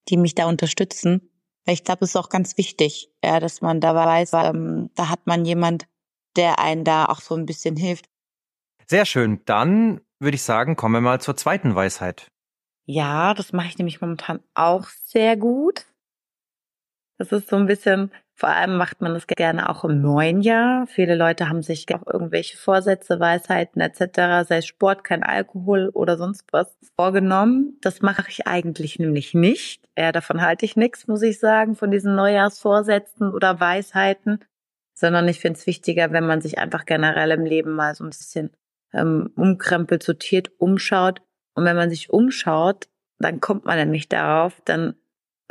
die 0.09 0.17
mich 0.17 0.35
da 0.35 0.49
unterstützen. 0.49 1.31
Weil 1.65 1.75
ich 1.75 1.85
glaube, 1.85 2.05
es 2.05 2.11
ist 2.11 2.17
auch 2.17 2.31
ganz 2.31 2.57
wichtig, 2.57 3.11
ja, 3.23 3.41
dass 3.41 3.61
man 3.61 3.81
da 3.81 3.95
weiß, 3.95 4.33
ähm, 4.35 4.91
da 4.95 5.09
hat 5.09 5.27
man 5.27 5.45
jemand, 5.45 5.87
der 6.37 6.59
einen 6.59 6.85
da 6.85 7.07
auch 7.07 7.21
so 7.21 7.35
ein 7.35 7.47
bisschen 7.47 7.77
hilft. 7.77 8.07
Sehr 8.87 9.05
schön. 9.05 9.41
Dann 9.45 10.01
würde 10.19 10.35
ich 10.35 10.43
sagen, 10.43 10.77
kommen 10.77 10.95
wir 10.95 11.01
mal 11.01 11.21
zur 11.21 11.37
zweiten 11.37 11.75
Weisheit. 11.75 12.29
Ja, 12.93 13.35
das 13.35 13.53
mache 13.53 13.69
ich 13.69 13.79
nämlich 13.79 14.01
momentan 14.01 14.41
auch 14.55 14.89
sehr 15.05 15.37
gut. 15.37 15.87
Das 17.19 17.31
ist 17.31 17.49
so 17.49 17.55
ein 17.55 17.67
bisschen, 17.67 18.11
vor 18.35 18.49
allem 18.49 18.77
macht 18.77 19.01
man 19.01 19.15
das 19.15 19.29
gerne 19.29 19.69
auch 19.69 19.85
im 19.85 20.01
neuen 20.01 20.41
Jahr. 20.41 20.89
Viele 20.89 21.15
Leute 21.15 21.49
haben 21.49 21.63
sich 21.63 21.87
auch 21.95 22.05
irgendwelche 22.05 22.57
Vorsätze, 22.57 23.21
Weisheiten 23.21 23.81
etc., 23.81 24.45
sei 24.45 24.61
Sport, 24.63 25.05
kein 25.05 25.23
Alkohol 25.23 25.91
oder 25.91 26.17
sonst 26.17 26.47
was, 26.51 26.77
vorgenommen. 26.97 27.79
Das 27.81 28.03
mache 28.03 28.25
ich 28.29 28.49
eigentlich 28.49 28.99
nämlich 28.99 29.35
nicht. 29.35 29.89
Ja, 29.97 30.11
davon 30.11 30.41
halte 30.41 30.65
ich 30.65 30.75
nichts, 30.75 31.07
muss 31.07 31.23
ich 31.23 31.39
sagen, 31.39 31.77
von 31.77 31.93
diesen 31.93 32.17
Neujahrsvorsätzen 32.17 33.33
oder 33.33 33.61
Weisheiten, 33.61 34.41
sondern 34.95 35.29
ich 35.29 35.39
finde 35.39 35.61
es 35.61 35.67
wichtiger, 35.69 36.11
wenn 36.11 36.27
man 36.27 36.41
sich 36.41 36.59
einfach 36.59 36.87
generell 36.87 37.31
im 37.31 37.45
Leben 37.45 37.77
mal 37.77 37.95
so 37.95 38.03
ein 38.03 38.11
bisschen 38.11 38.51
ähm, 38.93 39.31
umkrempelt, 39.37 40.03
sortiert, 40.03 40.51
umschaut 40.59 41.23
und 41.55 41.65
wenn 41.65 41.77
man 41.77 41.91
sich 41.91 42.11
umschaut, 42.11 42.89
dann 43.19 43.41
kommt 43.41 43.65
man 43.65 43.79
nämlich 43.79 44.09
darauf, 44.09 44.61
dann, 44.65 44.95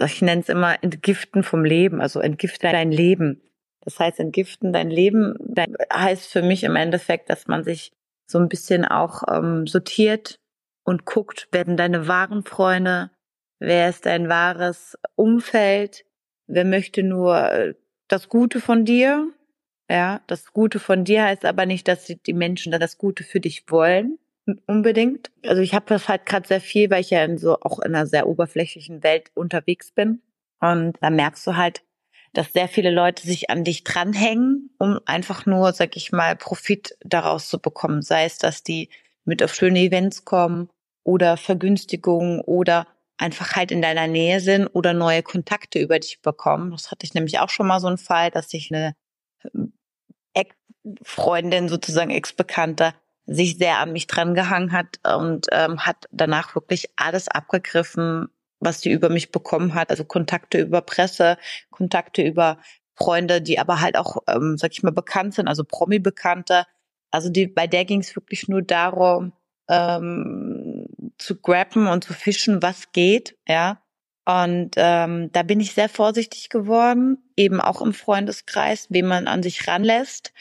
ich 0.01 0.22
nenne 0.22 0.41
es 0.41 0.50
immer 0.50 0.84
Entgiften 0.84 1.44
vom 1.44 1.63
Leben, 1.63 2.01
also 2.01 2.20
entgifte 2.20 2.68
dein 2.72 2.91
Leben. 2.91 3.41
Das 3.82 4.00
heißt, 4.00 4.20
entgiften 4.20 4.74
dein 4.74 4.89
Leben 4.89 5.36
dein, 5.39 5.75
heißt 5.94 6.32
für 6.32 6.41
mich 6.41 6.63
im 6.63 6.75
Endeffekt, 6.75 7.29
dass 7.29 7.48
man 7.48 7.63
sich 7.63 7.91
so 8.25 8.38
ein 8.39 8.50
bisschen 8.50 8.86
auch 8.86 9.24
ähm, 9.29 9.68
sortiert 9.68 10.39
und 10.84 11.06
guckt, 11.06 11.48
wer 11.51 11.65
sind 11.65 11.77
deine 11.77 12.08
wahren 12.08 12.44
Freunde, 12.44 13.12
wer 13.60 13.89
ist 13.89 14.06
dein 14.06 14.29
wahres 14.29 14.98
Umfeld, 15.15 16.06
wer 16.48 16.65
möchte 16.65 17.03
nur 17.03 17.51
äh, 17.51 17.74
das 18.08 18.29
Gute 18.29 18.60
von 18.60 18.86
dir. 18.86 19.32
Ja, 19.89 20.22
das 20.27 20.53
Gute 20.53 20.79
von 20.79 21.03
dir 21.03 21.24
heißt 21.24 21.46
aber 21.46 21.65
nicht, 21.65 21.88
dass 21.88 22.06
die 22.06 22.34
Menschen 22.34 22.72
das 22.72 22.98
Gute 22.98 23.24
für 23.24 23.39
dich 23.39 23.65
wollen, 23.70 24.20
unbedingt. 24.65 25.32
Also 25.46 25.62
ich 25.62 25.74
habe 25.74 25.86
das 25.88 26.08
halt 26.08 26.25
gerade 26.25 26.48
sehr 26.48 26.62
viel, 26.62 26.89
weil 26.89 27.01
ich 27.01 27.10
ja 27.10 27.24
in 27.24 27.38
so 27.38 27.60
auch 27.62 27.79
in 27.79 27.96
einer 27.96 28.08
sehr 28.08 28.27
oberflächlichen 28.27 29.03
Welt 29.03 29.32
unterwegs 29.34 29.91
bin. 29.91 30.22
Und 30.60 30.98
da 31.01 31.10
merkst 31.10 31.46
du 31.48 31.56
halt, 31.56 31.84
dass 32.34 32.53
sehr 32.53 32.68
viele 32.68 32.91
Leute 32.91 33.25
sich 33.25 33.50
an 33.50 33.63
dich 33.63 33.84
dranhängen, 33.84 34.70
um 34.77 35.00
einfach 35.06 35.46
nur, 35.46 35.74
sag 35.74 35.96
ich 35.96 36.12
mal, 36.12 36.36
Profit 36.36 36.98
daraus 37.01 37.50
zu 37.50 37.60
bekommen. 37.60 38.01
Sei 38.01 38.25
es, 38.25 38.38
dass 38.38 38.63
die 38.63 38.89
mit 39.25 39.41
auf 39.44 39.53
schöne 39.53 39.79
Events 39.79 40.25
kommen 40.25 40.70
oder 41.03 41.38
Vergünstigungen 41.38 42.41
oder 42.41 42.88
einfach 43.18 43.56
halt 43.56 43.72
in 43.72 43.82
deiner 43.82 44.08
Nähe 44.08 44.39
sind 44.39 44.68
oder 44.68 44.94
neue 44.94 45.24
Kontakte 45.24 45.79
über 45.79 46.00
dich 46.00 46.22
bekommen. 46.22 46.72
Das 46.72 46.91
hatte 46.91 47.06
ich 47.06 47.13
nämlich 47.13 47.39
auch 47.39 47.50
schon 47.50 47.68
mal 47.68 47.79
so 47.79 47.88
einen 47.88 47.98
Fall, 47.98 48.32
dass 48.32 48.50
sich 48.50 48.72
eine 48.72 48.96
ähm, 49.53 49.74
Ex-Freundin, 50.34 51.68
sozusagen 51.68 52.12
Ex-Bekannte, 52.12 52.94
sich 53.29 53.57
sehr 53.57 53.77
an 53.79 53.93
mich 53.93 54.07
dran 54.07 54.33
gehangen 54.33 54.71
hat 54.71 55.00
und 55.03 55.48
ähm, 55.51 55.86
hat 55.86 56.05
danach 56.12 56.55
wirklich 56.55 56.89
alles 56.95 57.27
abgegriffen, 57.27 58.29
was 58.59 58.81
die 58.81 58.91
über 58.91 59.09
mich 59.09 59.31
bekommen 59.31 59.75
hat. 59.75 59.91
Also 59.91 60.03
Kontakte 60.03 60.59
über 60.59 60.81
Presse, 60.81 61.38
Kontakte 61.69 62.24
über 62.24 62.57
Freunde, 62.95 63.41
die 63.41 63.59
aber 63.59 63.81
halt 63.81 63.98
auch, 63.98 64.17
ähm, 64.27 64.57
sag 64.57 64.71
ich 64.74 64.83
mal, 64.83 64.91
bekannt 64.91 65.36
sind, 65.36 65.48
also 65.48 65.63
Promi-Bekannte. 65.63 66.65
Also 67.12 67.29
die, 67.29 67.48
bei 67.48 67.67
der 67.67 67.86
ging 67.86 68.01
es 68.01 68.15
wirklich 68.15 68.48
nur 68.48 68.62
darum, 68.62 69.31
ähm, 69.69 70.88
zu 71.17 71.36
grabben 71.39 71.88
und 71.88 72.04
zu 72.04 72.13
fischen, 72.13 72.62
was 72.62 72.91
geht, 72.91 73.38
ja. 73.47 73.82
Und 74.30 74.76
ähm, 74.76 75.32
da 75.32 75.42
bin 75.42 75.60
ich 75.60 75.74
sehr 75.74 75.89
vorsichtig 75.89 76.50
geworden, 76.50 77.18
eben 77.36 77.60
auch 77.60 77.82
im 77.82 77.96
Freundeskreis, 77.96 78.86
wem 78.89 79.08
man 79.08 79.28
an 79.28 79.42
sich 79.42 79.68
ranlässt. 79.68 80.34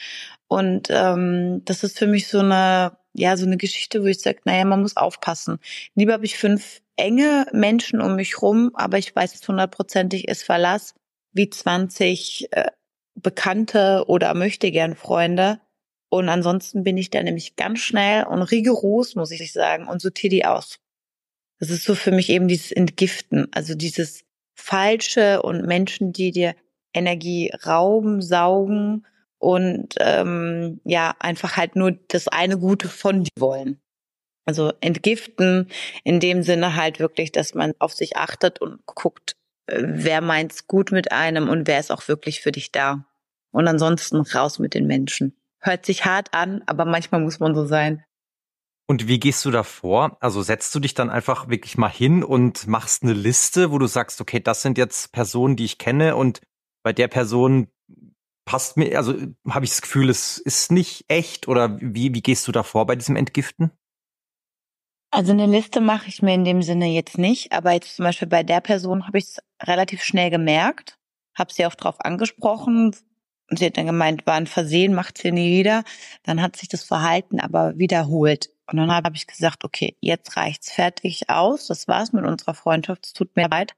Und 0.46 0.88
ähm, 0.90 1.62
das 1.64 1.84
ist 1.84 1.98
für 1.98 2.06
mich 2.06 2.28
so 2.28 2.40
eine, 2.40 2.98
ja, 3.14 3.38
so 3.38 3.46
eine 3.46 3.56
Geschichte, 3.56 4.02
wo 4.02 4.06
ich 4.06 4.20
sage, 4.20 4.40
naja, 4.44 4.66
man 4.66 4.82
muss 4.82 4.98
aufpassen. 4.98 5.58
Lieber 5.94 6.12
habe 6.12 6.26
ich 6.26 6.36
fünf 6.36 6.82
enge 6.96 7.46
Menschen 7.52 8.02
um 8.02 8.16
mich 8.16 8.42
rum, 8.42 8.72
aber 8.74 8.98
ich 8.98 9.16
weiß, 9.16 9.32
dass 9.32 9.48
hundertprozentig 9.48 10.28
ist 10.28 10.42
Verlass, 10.42 10.94
wie 11.32 11.48
20 11.48 12.48
äh, 12.50 12.66
Bekannte 13.14 14.04
oder 14.06 14.34
möchte 14.34 14.70
gern 14.70 14.96
Freunde. 14.96 15.60
Und 16.10 16.28
ansonsten 16.28 16.84
bin 16.84 16.98
ich 16.98 17.08
da 17.08 17.22
nämlich 17.22 17.56
ganz 17.56 17.78
schnell 17.78 18.24
und 18.24 18.42
rigoros, 18.42 19.14
muss 19.14 19.30
ich 19.30 19.50
sagen, 19.50 19.88
und 19.88 20.02
sortiere 20.02 20.30
die 20.30 20.44
aus. 20.44 20.78
Das 21.58 21.70
ist 21.70 21.84
so 21.84 21.94
für 21.94 22.12
mich 22.12 22.28
eben 22.30 22.48
dieses 22.48 22.72
Entgiften, 22.72 23.48
also 23.52 23.74
dieses 23.74 24.24
Falsche 24.54 25.42
und 25.42 25.66
Menschen, 25.66 26.12
die 26.12 26.30
dir 26.30 26.54
Energie 26.94 27.52
rauben, 27.66 28.22
saugen 28.22 29.06
und 29.38 29.94
ähm, 29.98 30.80
ja, 30.84 31.14
einfach 31.18 31.56
halt 31.56 31.76
nur 31.76 31.92
das 32.08 32.28
eine 32.28 32.58
Gute 32.58 32.88
von 32.88 33.24
dir 33.24 33.30
wollen. 33.38 33.80
Also 34.44 34.72
entgiften 34.80 35.68
in 36.04 36.20
dem 36.20 36.42
Sinne 36.42 36.74
halt 36.74 37.00
wirklich, 37.00 37.32
dass 37.32 37.54
man 37.54 37.74
auf 37.78 37.92
sich 37.92 38.16
achtet 38.16 38.60
und 38.60 38.84
guckt, 38.86 39.36
äh, 39.66 39.82
wer 39.84 40.20
meint's 40.20 40.66
gut 40.66 40.90
mit 40.90 41.12
einem 41.12 41.48
und 41.48 41.66
wer 41.66 41.78
ist 41.78 41.92
auch 41.92 42.08
wirklich 42.08 42.40
für 42.40 42.52
dich 42.52 42.72
da. 42.72 43.04
Und 43.50 43.68
ansonsten 43.68 44.20
raus 44.20 44.58
mit 44.58 44.74
den 44.74 44.86
Menschen. 44.86 45.36
Hört 45.60 45.84
sich 45.84 46.04
hart 46.04 46.32
an, 46.32 46.62
aber 46.66 46.84
manchmal 46.84 47.20
muss 47.20 47.40
man 47.40 47.54
so 47.54 47.66
sein. 47.66 48.04
Und 48.90 49.06
wie 49.06 49.20
gehst 49.20 49.44
du 49.44 49.50
da 49.50 49.64
vor? 49.64 50.16
Also 50.20 50.40
setzt 50.40 50.74
du 50.74 50.80
dich 50.80 50.94
dann 50.94 51.10
einfach 51.10 51.48
wirklich 51.48 51.76
mal 51.76 51.90
hin 51.90 52.24
und 52.24 52.66
machst 52.66 53.02
eine 53.02 53.12
Liste, 53.12 53.70
wo 53.70 53.78
du 53.78 53.86
sagst, 53.86 54.20
okay, 54.22 54.40
das 54.40 54.62
sind 54.62 54.78
jetzt 54.78 55.12
Personen, 55.12 55.56
die 55.56 55.66
ich 55.66 55.76
kenne 55.76 56.16
und 56.16 56.40
bei 56.82 56.94
der 56.94 57.08
Person 57.08 57.68
passt 58.46 58.78
mir, 58.78 58.96
also 58.96 59.14
habe 59.46 59.66
ich 59.66 59.72
das 59.72 59.82
Gefühl, 59.82 60.08
es 60.08 60.38
ist 60.38 60.72
nicht 60.72 61.04
echt 61.08 61.48
oder 61.48 61.78
wie, 61.82 62.14
wie 62.14 62.22
gehst 62.22 62.48
du 62.48 62.52
da 62.52 62.62
vor 62.62 62.86
bei 62.86 62.96
diesem 62.96 63.16
Entgiften? 63.16 63.72
Also 65.10 65.32
eine 65.32 65.44
Liste 65.44 65.82
mache 65.82 66.08
ich 66.08 66.22
mir 66.22 66.32
in 66.32 66.46
dem 66.46 66.62
Sinne 66.62 66.86
jetzt 66.86 67.18
nicht, 67.18 67.52
aber 67.52 67.72
jetzt 67.72 67.96
zum 67.96 68.06
Beispiel 68.06 68.28
bei 68.28 68.42
der 68.42 68.62
Person 68.62 69.06
habe 69.06 69.18
ich 69.18 69.24
es 69.24 69.38
relativ 69.62 70.02
schnell 70.02 70.30
gemerkt, 70.30 70.98
habe 71.34 71.52
sie 71.52 71.66
auch 71.66 71.74
drauf 71.74 71.96
angesprochen. 72.00 72.96
Sie 73.50 73.66
hat 73.66 73.76
dann 73.76 73.86
gemeint, 73.86 74.26
war 74.26 74.34
ein 74.34 74.46
Versehen, 74.46 74.94
macht 74.94 75.18
sie 75.18 75.32
nie 75.32 75.58
wieder. 75.58 75.84
Dann 76.22 76.40
hat 76.40 76.56
sich 76.56 76.68
das 76.68 76.84
Verhalten 76.84 77.40
aber 77.40 77.78
wiederholt. 77.78 78.50
Und 78.70 78.76
dann 78.76 78.92
habe 78.92 79.16
ich 79.16 79.26
gesagt, 79.26 79.64
okay, 79.64 79.96
jetzt 80.00 80.36
reicht's 80.36 80.70
fertig 80.70 81.30
aus. 81.30 81.66
Das 81.66 81.88
war's 81.88 82.12
mit 82.12 82.24
unserer 82.24 82.52
Freundschaft. 82.54 83.06
Es 83.06 83.12
tut 83.14 83.34
mir 83.34 83.48
leid. 83.48 83.74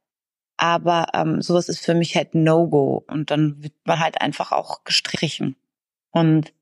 Aber 0.56 1.06
ähm, 1.14 1.40
sowas 1.42 1.68
ist 1.68 1.84
für 1.84 1.94
mich 1.94 2.16
halt 2.16 2.34
No-Go. 2.34 3.04
Und 3.06 3.30
dann 3.30 3.62
wird 3.62 3.74
man 3.84 4.00
halt 4.00 4.20
einfach 4.20 4.50
auch 4.50 4.82
gestrichen. 4.82 5.54
Und 6.10 6.52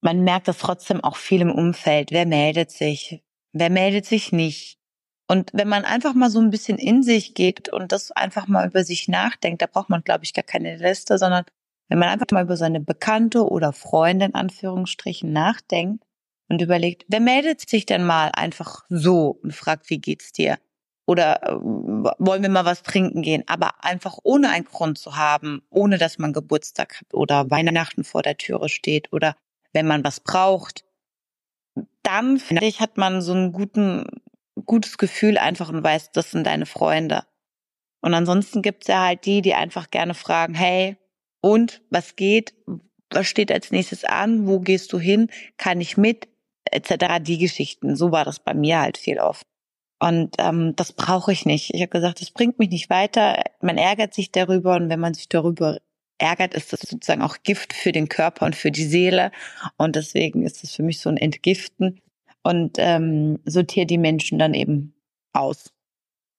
man 0.00 0.22
merkt 0.22 0.46
das 0.46 0.58
trotzdem 0.58 1.02
auch 1.02 1.16
viel 1.16 1.40
im 1.40 1.50
Umfeld. 1.50 2.12
Wer 2.12 2.26
meldet 2.26 2.70
sich? 2.70 3.24
Wer 3.52 3.70
meldet 3.70 4.06
sich 4.06 4.30
nicht? 4.30 4.78
Und 5.26 5.50
wenn 5.52 5.68
man 5.68 5.84
einfach 5.84 6.14
mal 6.14 6.30
so 6.30 6.40
ein 6.40 6.50
bisschen 6.50 6.78
in 6.78 7.02
sich 7.02 7.34
geht 7.34 7.68
und 7.70 7.90
das 7.90 8.12
einfach 8.12 8.46
mal 8.46 8.68
über 8.68 8.84
sich 8.84 9.08
nachdenkt, 9.08 9.62
da 9.62 9.66
braucht 9.66 9.90
man, 9.90 10.02
glaube 10.02 10.24
ich, 10.24 10.32
gar 10.32 10.44
keine 10.44 10.76
Liste, 10.76 11.18
sondern 11.18 11.44
wenn 11.88 11.98
man 11.98 12.08
einfach 12.08 12.26
mal 12.30 12.44
über 12.44 12.56
seine 12.56 12.80
Bekannte 12.80 13.46
oder 13.46 13.72
Freunde 13.72 14.26
in 14.26 14.34
Anführungsstrichen 14.34 15.32
nachdenkt 15.32 16.04
und 16.48 16.62
überlegt, 16.62 17.04
wer 17.08 17.20
meldet 17.20 17.68
sich 17.68 17.86
denn 17.86 18.04
mal 18.04 18.30
einfach 18.34 18.84
so 18.88 19.38
und 19.42 19.54
fragt, 19.54 19.90
wie 19.90 19.98
geht's 19.98 20.32
dir? 20.32 20.58
oder 21.08 21.42
äh, 21.42 21.54
wollen 21.54 22.42
wir 22.42 22.50
mal 22.50 22.66
was 22.66 22.82
trinken 22.82 23.22
gehen, 23.22 23.42
aber 23.46 23.82
einfach 23.82 24.18
ohne 24.24 24.50
einen 24.50 24.66
Grund 24.66 24.98
zu 24.98 25.16
haben, 25.16 25.62
ohne 25.70 25.96
dass 25.96 26.18
man 26.18 26.34
Geburtstag 26.34 27.00
hat 27.00 27.14
oder 27.14 27.50
Weihnachten 27.50 28.04
vor 28.04 28.20
der 28.20 28.36
Türe 28.36 28.68
steht 28.68 29.10
oder 29.10 29.34
wenn 29.72 29.86
man 29.86 30.04
was 30.04 30.20
braucht, 30.20 30.84
dann 32.02 32.38
finde 32.38 32.66
ich, 32.66 32.80
hat 32.80 32.98
man 32.98 33.22
so 33.22 33.32
ein 33.32 33.52
guten, 33.52 34.04
gutes 34.66 34.98
Gefühl 34.98 35.38
einfach 35.38 35.70
und 35.70 35.82
weiß, 35.82 36.12
das 36.12 36.30
sind 36.30 36.46
deine 36.46 36.66
Freunde. 36.66 37.24
Und 38.02 38.12
ansonsten 38.12 38.60
gibt's 38.60 38.86
ja 38.86 39.06
halt 39.06 39.24
die, 39.24 39.40
die 39.40 39.54
einfach 39.54 39.90
gerne 39.90 40.12
fragen, 40.12 40.54
hey, 40.54 40.98
und 41.40 41.80
was 41.88 42.16
geht? 42.16 42.54
Was 43.08 43.26
steht 43.26 43.50
als 43.50 43.70
nächstes 43.70 44.04
an? 44.04 44.46
Wo 44.46 44.60
gehst 44.60 44.92
du 44.92 44.98
hin? 44.98 45.30
Kann 45.56 45.80
ich 45.80 45.96
mit? 45.96 46.28
Etc. 46.72 47.22
Die 47.22 47.38
Geschichten. 47.38 47.96
So 47.96 48.12
war 48.12 48.24
das 48.24 48.40
bei 48.40 48.54
mir 48.54 48.80
halt 48.80 48.98
viel 48.98 49.18
oft. 49.18 49.46
Und 50.00 50.36
ähm, 50.38 50.74
das 50.76 50.92
brauche 50.92 51.32
ich 51.32 51.44
nicht. 51.44 51.74
Ich 51.74 51.80
habe 51.80 51.90
gesagt, 51.90 52.20
das 52.20 52.30
bringt 52.30 52.58
mich 52.58 52.70
nicht 52.70 52.88
weiter. 52.88 53.42
Man 53.60 53.78
ärgert 53.78 54.14
sich 54.14 54.30
darüber 54.30 54.76
und 54.76 54.88
wenn 54.88 55.00
man 55.00 55.14
sich 55.14 55.28
darüber 55.28 55.78
ärgert, 56.18 56.54
ist 56.54 56.72
das 56.72 56.80
sozusagen 56.80 57.22
auch 57.22 57.38
Gift 57.42 57.72
für 57.72 57.92
den 57.92 58.08
Körper 58.08 58.46
und 58.46 58.54
für 58.56 58.70
die 58.70 58.84
Seele. 58.84 59.32
Und 59.76 59.96
deswegen 59.96 60.42
ist 60.44 60.62
es 60.62 60.74
für 60.74 60.82
mich 60.82 61.00
so 61.00 61.08
ein 61.08 61.16
Entgiften 61.16 62.00
und 62.42 62.76
ähm, 62.78 63.40
sortiere 63.44 63.86
die 63.86 63.98
Menschen 63.98 64.38
dann 64.38 64.54
eben 64.54 64.94
aus. 65.32 65.72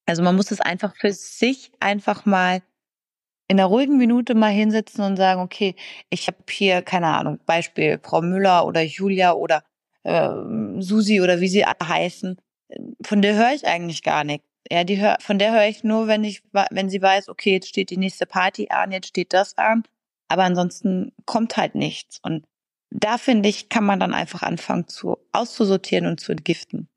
Also 0.06 0.24
man 0.24 0.36
muss 0.36 0.52
es 0.52 0.62
einfach 0.62 0.96
für 0.96 1.12
sich 1.14 1.72
einfach 1.80 2.26
mal 2.26 2.62
in 3.48 3.60
einer 3.60 3.68
ruhigen 3.68 3.98
Minute 3.98 4.36
mal 4.36 4.52
hinsetzen 4.52 5.04
und 5.04 5.18
sagen, 5.18 5.42
okay, 5.42 5.76
ich 6.10 6.28
habe 6.28 6.38
hier, 6.50 6.82
keine 6.82 7.08
Ahnung, 7.08 7.40
Beispiel 7.46 8.00
Frau 8.02 8.22
Müller 8.22 8.66
oder 8.66 8.82
Julia 8.82 9.34
oder 9.34 9.64
äh, 10.04 10.30
Susi 10.80 11.22
oder 11.22 11.40
wie 11.42 11.48
sie 11.48 11.66
heißen, 11.66 12.38
von 13.04 13.22
der 13.22 13.36
höre 13.36 13.54
ich 13.54 13.68
eigentlich 13.68 14.04
gar 14.04 14.24
nichts. 14.24 14.46
Ja, 14.72 14.84
die 14.84 15.00
hör, 15.00 15.18
von 15.22 15.40
der 15.40 15.54
höre 15.54 15.68
ich 15.68 15.84
nur, 15.84 16.08
wenn 16.08 16.24
ich, 16.24 16.44
wenn 16.72 16.90
sie 16.90 17.02
weiß, 17.02 17.30
okay, 17.30 17.54
jetzt 17.54 17.70
steht 17.70 17.90
die 17.90 17.98
nächste 17.98 18.26
Party 18.26 18.68
an, 18.70 18.92
jetzt 18.92 19.08
steht 19.08 19.34
das 19.34 19.58
an. 19.58 19.84
Aber 20.28 20.44
ansonsten 20.44 21.12
kommt 21.26 21.58
halt 21.58 21.74
nichts. 21.74 22.20
Und 22.22 22.46
da 22.92 23.18
finde 23.18 23.50
ich, 23.50 23.70
kann 23.70 23.84
man 23.84 24.00
dann 24.00 24.14
einfach 24.14 24.44
anfangen 24.44 24.88
zu 24.88 25.18
auszusortieren 25.32 26.06
und 26.06 26.20
zu 26.20 26.32
entgiften. 26.32 26.88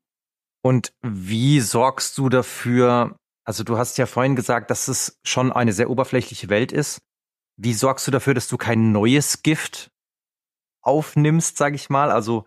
Und 0.61 0.93
wie 1.01 1.59
sorgst 1.61 2.17
du 2.17 2.29
dafür? 2.29 3.15
Also 3.43 3.63
du 3.63 3.77
hast 3.77 3.97
ja 3.97 4.05
vorhin 4.05 4.35
gesagt, 4.35 4.69
dass 4.69 4.87
es 4.87 5.19
schon 5.23 5.51
eine 5.51 5.73
sehr 5.73 5.89
oberflächliche 5.89 6.49
Welt 6.49 6.71
ist. 6.71 6.99
Wie 7.57 7.73
sorgst 7.73 8.07
du 8.07 8.11
dafür, 8.11 8.33
dass 8.33 8.47
du 8.47 8.57
kein 8.57 8.91
neues 8.91 9.41
Gift 9.43 9.91
aufnimmst, 10.81 11.57
sag 11.57 11.73
ich 11.73 11.89
mal? 11.89 12.11
Also 12.11 12.45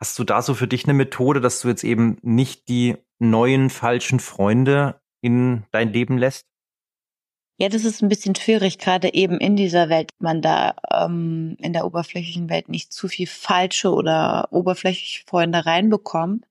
hast 0.00 0.18
du 0.18 0.24
da 0.24 0.42
so 0.42 0.54
für 0.54 0.68
dich 0.68 0.84
eine 0.84 0.94
Methode, 0.94 1.40
dass 1.40 1.60
du 1.60 1.68
jetzt 1.68 1.84
eben 1.84 2.18
nicht 2.22 2.68
die 2.68 2.96
neuen 3.18 3.70
falschen 3.70 4.20
Freunde 4.20 5.00
in 5.20 5.64
dein 5.70 5.92
Leben 5.92 6.18
lässt? 6.18 6.46
Ja, 7.60 7.68
das 7.68 7.84
ist 7.84 8.02
ein 8.02 8.08
bisschen 8.08 8.36
schwierig, 8.36 8.78
gerade 8.78 9.12
eben 9.14 9.38
in 9.38 9.56
dieser 9.56 9.88
Welt, 9.88 10.12
man 10.20 10.40
da 10.42 10.76
ähm, 10.92 11.56
in 11.58 11.72
der 11.72 11.84
oberflächlichen 11.84 12.48
Welt 12.48 12.68
nicht 12.68 12.92
zu 12.92 13.08
viel 13.08 13.26
falsche 13.26 13.92
oder 13.92 14.46
oberflächliche 14.52 15.24
Freunde 15.26 15.66
reinbekommt. 15.66 16.46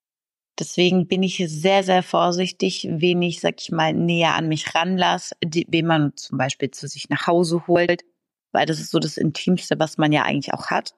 Deswegen 0.60 1.07
bin 1.07 1.23
ich 1.23 1.41
sehr, 1.47 1.83
sehr 1.83 2.03
vorsichtig, 2.03 2.88
wen 2.91 3.21
ich, 3.21 3.39
sag 3.39 3.62
ich 3.62 3.71
mal, 3.71 3.93
näher 3.93 4.36
an 4.36 4.49
mich 4.49 4.75
ranlasse, 4.75 5.36
wen 5.41 5.86
man 5.86 6.17
zum 6.17 6.38
Beispiel 6.38 6.71
zu 6.71 6.88
sich 6.89 7.07
nach 7.10 7.25
Hause 7.25 7.67
holt, 7.67 8.03
weil 8.51 8.65
das 8.65 8.79
ist 8.81 8.91
so 8.91 8.99
das 8.99 9.15
Intimste, 9.15 9.79
was 9.79 9.97
man 9.97 10.12
ja 10.12 10.23
eigentlich 10.23 10.53
auch 10.53 10.67
hat. 10.67 10.93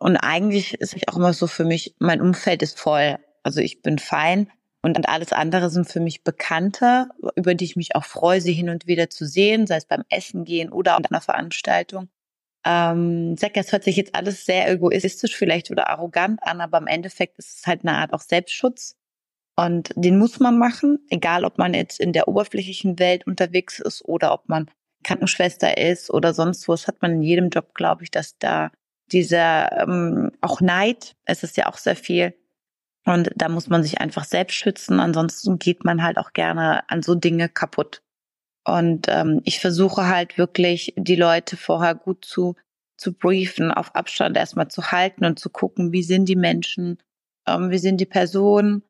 Und 0.00 0.16
eigentlich 0.16 0.74
ist 0.74 0.94
es 0.96 1.08
auch 1.08 1.16
immer 1.16 1.32
so 1.32 1.46
für 1.46 1.64
mich, 1.64 1.94
mein 1.98 2.20
Umfeld 2.20 2.62
ist 2.62 2.78
voll. 2.78 3.18
Also 3.42 3.60
ich 3.60 3.82
bin 3.82 3.98
fein 3.98 4.50
und 4.82 5.08
alles 5.08 5.32
andere 5.32 5.70
sind 5.70 5.88
für 5.88 6.00
mich 6.00 6.22
Bekannte, 6.22 7.08
über 7.34 7.54
die 7.54 7.64
ich 7.64 7.76
mich 7.76 7.96
auch 7.96 8.04
freue, 8.04 8.40
sie 8.40 8.52
hin 8.52 8.70
und 8.70 8.86
wieder 8.86 9.10
zu 9.10 9.26
sehen, 9.26 9.66
sei 9.66 9.76
es 9.76 9.86
beim 9.86 10.04
Essen 10.08 10.44
gehen 10.44 10.70
oder 10.70 10.96
an 10.96 11.04
einer 11.06 11.20
Veranstaltung. 11.20 12.08
Ähm, 12.64 13.36
sag, 13.36 13.56
es 13.56 13.72
hört 13.72 13.84
sich 13.84 13.96
jetzt 13.96 14.14
alles 14.14 14.44
sehr 14.44 14.70
egoistisch 14.70 15.36
vielleicht 15.36 15.70
oder 15.70 15.88
arrogant 15.88 16.42
an, 16.42 16.60
aber 16.60 16.78
im 16.78 16.86
Endeffekt 16.86 17.38
ist 17.38 17.58
es 17.58 17.66
halt 17.66 17.82
eine 17.82 17.96
Art 17.96 18.12
auch 18.12 18.20
Selbstschutz. 18.20 18.96
Und 19.56 19.92
den 19.96 20.18
muss 20.18 20.38
man 20.38 20.58
machen, 20.58 21.00
egal 21.10 21.44
ob 21.44 21.58
man 21.58 21.74
jetzt 21.74 21.98
in 21.98 22.12
der 22.12 22.28
oberflächlichen 22.28 22.98
Welt 23.00 23.26
unterwegs 23.26 23.80
ist 23.80 24.04
oder 24.04 24.32
ob 24.32 24.48
man 24.48 24.70
Krankenschwester 25.02 25.78
ist 25.78 26.10
oder 26.10 26.34
sonst 26.34 26.68
wo. 26.68 26.74
Es 26.74 26.86
hat 26.86 27.02
man 27.02 27.12
in 27.12 27.22
jedem 27.22 27.48
Job, 27.48 27.74
glaube 27.74 28.04
ich, 28.04 28.10
dass 28.10 28.38
da 28.38 28.70
dieser 29.12 29.82
ähm, 29.82 30.32
auch 30.40 30.60
Neid, 30.60 31.16
es 31.24 31.42
ist 31.42 31.56
ja 31.56 31.66
auch 31.66 31.78
sehr 31.78 31.96
viel, 31.96 32.34
und 33.08 33.30
da 33.36 33.48
muss 33.48 33.68
man 33.68 33.82
sich 33.82 34.00
einfach 34.00 34.24
selbst 34.24 34.54
schützen. 34.54 35.00
Ansonsten 35.00 35.58
geht 35.58 35.82
man 35.82 36.02
halt 36.02 36.18
auch 36.18 36.34
gerne 36.34 36.88
an 36.90 37.02
so 37.02 37.14
Dinge 37.14 37.48
kaputt. 37.48 38.02
Und 38.66 39.06
ähm, 39.08 39.40
ich 39.44 39.60
versuche 39.60 40.08
halt 40.08 40.36
wirklich, 40.36 40.92
die 40.96 41.16
Leute 41.16 41.56
vorher 41.56 41.94
gut 41.94 42.24
zu, 42.24 42.54
zu 42.98 43.14
briefen, 43.14 43.70
auf 43.70 43.94
Abstand 43.94 44.36
erstmal 44.36 44.68
zu 44.68 44.92
halten 44.92 45.24
und 45.24 45.38
zu 45.38 45.48
gucken, 45.48 45.92
wie 45.92 46.02
sind 46.02 46.28
die 46.28 46.36
Menschen, 46.36 46.98
ähm, 47.46 47.70
wie 47.70 47.78
sind 47.78 47.98
die 47.98 48.06
Personen. 48.06 48.82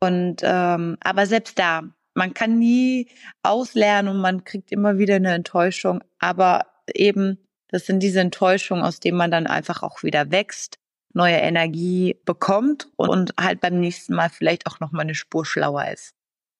Und 0.00 0.42
ähm, 0.42 0.98
aber 1.00 1.24
selbst 1.24 1.58
da, 1.58 1.82
man 2.14 2.34
kann 2.34 2.58
nie 2.58 3.08
auslernen 3.42 4.14
und 4.14 4.20
man 4.20 4.44
kriegt 4.44 4.70
immer 4.70 4.98
wieder 4.98 5.14
eine 5.14 5.32
Enttäuschung. 5.32 6.04
Aber 6.18 6.66
eben, 6.92 7.38
das 7.72 7.86
sind 7.86 8.00
diese 8.00 8.20
Enttäuschungen, 8.20 8.84
aus 8.84 9.00
denen 9.00 9.18
man 9.18 9.32
dann 9.32 9.48
einfach 9.48 9.82
auch 9.82 10.04
wieder 10.04 10.30
wächst 10.30 10.78
neue 11.14 11.36
Energie 11.36 12.18
bekommt 12.24 12.88
und 12.96 13.34
halt 13.38 13.60
beim 13.60 13.80
nächsten 13.80 14.14
Mal 14.14 14.30
vielleicht 14.30 14.66
auch 14.66 14.80
noch 14.80 14.92
mal 14.92 15.02
eine 15.02 15.14
Spur 15.14 15.44
schlauer 15.44 15.88
ist. 15.88 16.14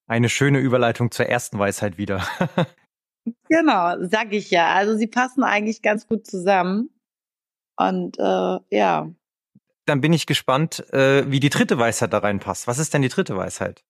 Eine 0.07 0.29
schöne 0.29 0.59
Überleitung 0.59 1.11
zur 1.11 1.27
ersten 1.27 1.59
Weisheit 1.59 1.96
wieder. 1.96 2.27
genau, 3.48 3.96
sag 4.01 4.33
ich 4.33 4.51
ja. 4.51 4.75
Also 4.75 4.96
sie 4.96 5.07
passen 5.07 5.42
eigentlich 5.42 5.83
ganz 5.83 6.07
gut 6.07 6.27
zusammen. 6.27 6.90
Und 7.77 8.18
äh, 8.18 8.59
ja. 8.70 9.11
Dann 9.87 10.01
bin 10.01 10.12
ich 10.12 10.27
gespannt, 10.27 10.81
äh, 10.92 11.31
wie 11.31 11.40
die 11.40 11.51
dritte 11.51 11.79
Weisheit 11.79 12.12
da 12.12 12.18
reinpasst. 12.18 12.66
Was 12.66 12.79
ist 12.79 12.92
denn 12.92 13.03
die 13.03 13.09
dritte 13.09 13.37
Weisheit? 13.37 13.83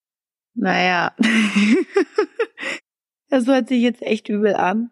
Naja, 0.54 1.14
das 3.30 3.46
hört 3.46 3.68
sich 3.68 3.80
jetzt 3.80 4.02
echt 4.02 4.28
übel 4.28 4.54
an. 4.54 4.90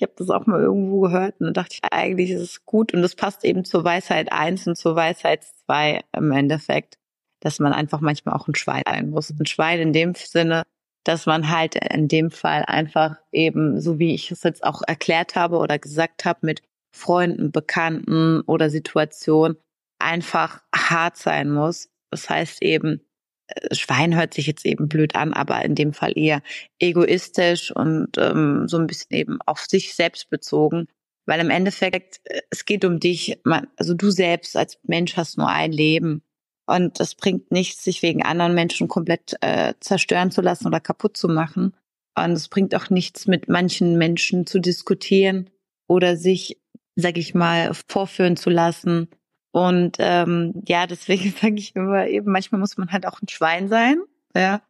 Ich 0.00 0.02
habe 0.02 0.14
das 0.16 0.30
auch 0.30 0.46
mal 0.46 0.62
irgendwo 0.62 1.00
gehört 1.00 1.38
und 1.40 1.44
dann 1.44 1.52
dachte 1.52 1.74
ich, 1.74 1.92
eigentlich 1.92 2.30
ist 2.30 2.40
es 2.40 2.64
gut 2.64 2.94
und 2.94 3.02
das 3.02 3.14
passt 3.14 3.44
eben 3.44 3.66
zur 3.66 3.84
Weisheit 3.84 4.32
eins 4.32 4.66
und 4.66 4.76
zur 4.76 4.96
Weisheit 4.96 5.44
zwei 5.44 6.00
im 6.16 6.32
Endeffekt, 6.32 6.96
dass 7.40 7.58
man 7.58 7.74
einfach 7.74 8.00
manchmal 8.00 8.34
auch 8.34 8.48
ein 8.48 8.54
Schwein 8.54 8.82
sein 8.86 9.10
muss. 9.10 9.28
Ein 9.28 9.44
Schwein 9.44 9.78
in 9.78 9.92
dem 9.92 10.14
Sinne, 10.14 10.62
dass 11.04 11.26
man 11.26 11.50
halt 11.50 11.74
in 11.74 12.08
dem 12.08 12.30
Fall 12.30 12.64
einfach 12.66 13.16
eben, 13.30 13.78
so 13.78 13.98
wie 13.98 14.14
ich 14.14 14.30
es 14.30 14.42
jetzt 14.42 14.64
auch 14.64 14.80
erklärt 14.86 15.34
habe 15.34 15.58
oder 15.58 15.78
gesagt 15.78 16.24
habe, 16.24 16.46
mit 16.46 16.62
Freunden, 16.96 17.52
Bekannten 17.52 18.40
oder 18.46 18.70
Situationen 18.70 19.58
einfach 19.98 20.62
hart 20.74 21.18
sein 21.18 21.50
muss. 21.50 21.90
Das 22.10 22.30
heißt 22.30 22.62
eben, 22.62 23.02
Schwein 23.72 24.16
hört 24.16 24.34
sich 24.34 24.46
jetzt 24.46 24.64
eben 24.66 24.88
blöd 24.88 25.14
an, 25.14 25.32
aber 25.32 25.64
in 25.64 25.74
dem 25.74 25.92
Fall 25.92 26.12
eher 26.16 26.42
egoistisch 26.78 27.74
und 27.74 28.16
ähm, 28.18 28.68
so 28.68 28.78
ein 28.78 28.86
bisschen 28.86 29.16
eben 29.16 29.38
auf 29.46 29.66
sich 29.66 29.94
selbst 29.94 30.30
bezogen. 30.30 30.86
Weil 31.26 31.40
im 31.40 31.50
Endeffekt, 31.50 32.20
äh, 32.24 32.40
es 32.50 32.64
geht 32.64 32.84
um 32.84 33.00
dich, 33.00 33.38
man, 33.44 33.68
also 33.76 33.94
du 33.94 34.10
selbst 34.10 34.56
als 34.56 34.78
Mensch 34.82 35.16
hast 35.16 35.38
nur 35.38 35.48
ein 35.48 35.72
Leben. 35.72 36.22
Und 36.66 37.00
es 37.00 37.14
bringt 37.14 37.50
nichts, 37.50 37.82
sich 37.82 38.02
wegen 38.02 38.22
anderen 38.22 38.54
Menschen 38.54 38.86
komplett 38.86 39.36
äh, 39.40 39.74
zerstören 39.80 40.30
zu 40.30 40.40
lassen 40.40 40.66
oder 40.66 40.80
kaputt 40.80 41.16
zu 41.16 41.28
machen. 41.28 41.74
Und 42.16 42.32
es 42.32 42.48
bringt 42.48 42.74
auch 42.74 42.90
nichts, 42.90 43.26
mit 43.26 43.48
manchen 43.48 43.98
Menschen 43.98 44.46
zu 44.46 44.60
diskutieren 44.60 45.50
oder 45.88 46.16
sich, 46.16 46.60
sag 46.94 47.18
ich 47.18 47.34
mal, 47.34 47.72
vorführen 47.88 48.36
zu 48.36 48.50
lassen 48.50 49.08
und 49.52 49.96
ähm, 49.98 50.62
ja, 50.66 50.86
deswegen 50.86 51.32
sage 51.40 51.56
ich 51.56 51.74
immer 51.74 52.06
eben, 52.06 52.30
manchmal 52.30 52.60
muss 52.60 52.76
man 52.76 52.92
halt 52.92 53.06
auch 53.06 53.20
ein 53.20 53.28
Schwein 53.28 53.68
sein, 53.68 54.02
ja. 54.34 54.62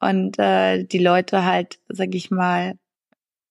Und 0.00 0.38
äh, 0.38 0.84
die 0.84 0.98
Leute 0.98 1.44
halt, 1.44 1.78
sag 1.88 2.14
ich 2.14 2.30
mal, 2.30 2.78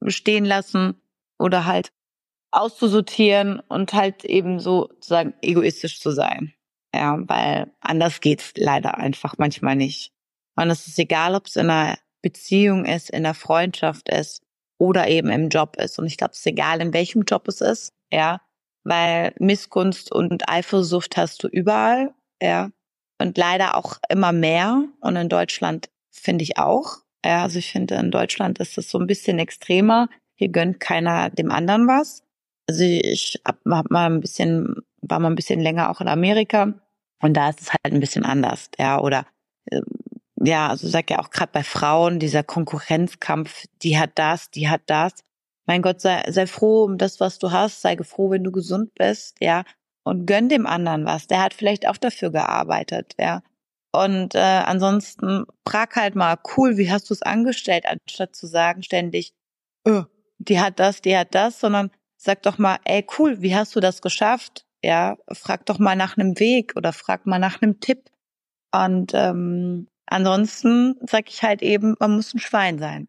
stehen 0.08 0.46
lassen 0.46 1.02
oder 1.40 1.66
halt 1.66 1.92
auszusortieren 2.52 3.60
und 3.60 3.94
halt 3.94 4.26
eben 4.26 4.60
so 4.60 4.90
sozusagen 4.92 5.34
egoistisch 5.42 6.00
zu 6.00 6.12
sein. 6.12 6.54
Ja, 6.94 7.18
weil 7.28 7.72
anders 7.80 8.22
geht's 8.22 8.54
leider 8.56 8.98
einfach 9.00 9.36
manchmal 9.40 9.76
nicht. 9.76 10.12
Und 10.56 10.70
es 10.70 10.86
ist 10.86 11.00
egal, 11.00 11.34
ob 11.34 11.48
es 11.48 11.56
in 11.56 11.72
einer 11.72 11.98
Beziehung 12.22 12.86
ist, 12.86 13.10
in 13.10 13.26
einer 13.26 13.34
Freundschaft 13.34 14.10
ist 14.10 14.44
oder 14.78 15.08
eben 15.08 15.30
im 15.30 15.50
Job 15.50 15.78
ist. 15.78 15.98
Und 15.98 16.06
ich 16.06 16.18
glaube, 16.18 16.34
es 16.34 16.40
ist 16.40 16.48
egal, 16.48 16.82
in 16.82 16.94
welchem 16.94 17.24
Job 17.24 17.48
es 17.48 17.62
ist, 17.62 17.94
ja 18.12 18.42
weil 18.84 19.34
Missgunst 19.40 20.12
und 20.12 20.50
Eifersucht 20.50 21.18
hast 21.18 21.44
du 21.44 21.48
überall, 21.48 22.14
ja. 22.42 22.70
Und 23.20 23.38
leider 23.38 23.78
auch 23.78 24.00
immer 24.10 24.32
mehr. 24.32 24.84
Und 25.00 25.16
in 25.16 25.30
Deutschland 25.30 25.90
finde 26.12 26.44
ich 26.44 26.58
auch. 26.58 26.98
Ja, 27.26 27.44
also 27.44 27.60
ich 27.60 27.72
finde, 27.72 27.96
in 27.96 28.12
Deutschland 28.12 28.60
ist 28.60 28.78
es 28.78 28.90
so 28.90 29.00
ein 29.00 29.08
bisschen 29.08 29.40
extremer. 29.40 30.10
Hier 30.36 30.50
gönnt 30.50 30.80
keiner 30.80 31.30
dem 31.30 31.52
anderen 31.52 31.88
was. 31.88 32.24
Also 32.68 32.84
ich 32.84 33.42
hab, 33.46 33.60
hab 33.66 33.90
mal 33.92 34.08
ein 34.10 34.20
bisschen, 34.20 34.76
war 35.02 35.20
mal 35.20 35.30
ein 35.30 35.36
bisschen 35.36 35.62
länger 35.62 35.90
auch 35.90 36.02
in 36.02 36.08
Amerika. 36.08 36.74
Und 37.22 37.36
da 37.36 37.50
ist 37.50 37.62
es 37.62 37.72
halt 37.72 37.94
ein 37.94 38.00
bisschen 38.02 38.26
anders, 38.26 38.70
ja. 38.78 39.00
Oder 39.00 39.26
äh, 39.72 39.82
ja, 40.44 40.68
also 40.68 40.90
sag 40.90 41.10
ja 41.10 41.20
auch 41.20 41.30
gerade 41.30 41.52
bei 41.54 41.64
Frauen, 41.64 42.20
dieser 42.20 42.44
Konkurrenzkampf, 42.44 43.66
die 43.82 43.98
hat 43.98 44.12
das, 44.16 44.52
die 44.52 44.68
hat 44.68 44.82
das 44.88 45.24
mein 45.66 45.82
Gott, 45.82 46.02
sei, 46.02 46.24
sei 46.30 46.48
froh 46.48 46.84
um 46.84 46.98
das, 46.98 47.20
was 47.20 47.40
du 47.40 47.52
hast, 47.52 47.82
sei 47.82 47.98
froh, 47.98 48.30
wenn 48.32 48.44
du 48.44 48.52
gesund 48.52 48.94
bist, 48.96 49.36
ja, 49.40 49.64
und 50.04 50.26
gönn 50.26 50.50
dem 50.50 50.66
anderen 50.66 51.06
was. 51.06 51.28
Der 51.28 51.42
hat 51.42 51.54
vielleicht 51.54 51.88
auch 51.88 51.98
dafür 51.98 52.32
gearbeitet, 52.32 53.14
ja. 53.20 53.42
Und 53.92 54.36
äh, 54.36 54.40
ansonsten 54.40 55.46
frag 55.68 55.96
halt 55.96 56.16
mal, 56.16 56.38
cool, 56.58 56.78
wie 56.78 56.92
hast 56.92 57.10
du 57.10 57.14
es 57.14 57.22
angestellt, 57.22 57.86
anstatt 57.86 58.36
zu 58.36 58.48
sagen 58.48 58.84
ständig, 58.84 59.34
öh, 59.88 60.04
die 60.40 60.60
hat 60.60 60.80
das, 60.80 61.02
die 61.02 61.16
hat 61.16 61.36
das, 61.36 61.60
sondern 61.60 61.92
sag 62.18 62.42
doch 62.44 62.58
mal, 62.58 62.80
ey, 62.86 63.06
cool, 63.18 63.42
wie 63.42 63.56
hast 63.56 63.76
du 63.76 63.80
das 63.80 64.02
geschafft? 64.02 64.66
Ja, 64.84 65.18
frag 65.32 65.66
doch 65.68 65.80
mal 65.80 65.96
nach 65.96 66.18
einem 66.18 66.40
Weg 66.40 66.74
oder 66.76 66.92
frag 66.92 67.26
mal 67.26 67.40
nach 67.40 67.62
einem 67.62 67.80
Tipp. 67.80 68.10
Und 68.72 69.12
ähm, 69.14 69.88
ansonsten 70.08 70.96
sag 71.08 71.30
ich 71.30 71.44
halt 71.44 71.62
eben, 71.62 71.96
man 72.00 72.16
muss 72.16 72.34
ein 72.34 72.40
Schwein 72.40 72.80
sein. 72.80 73.08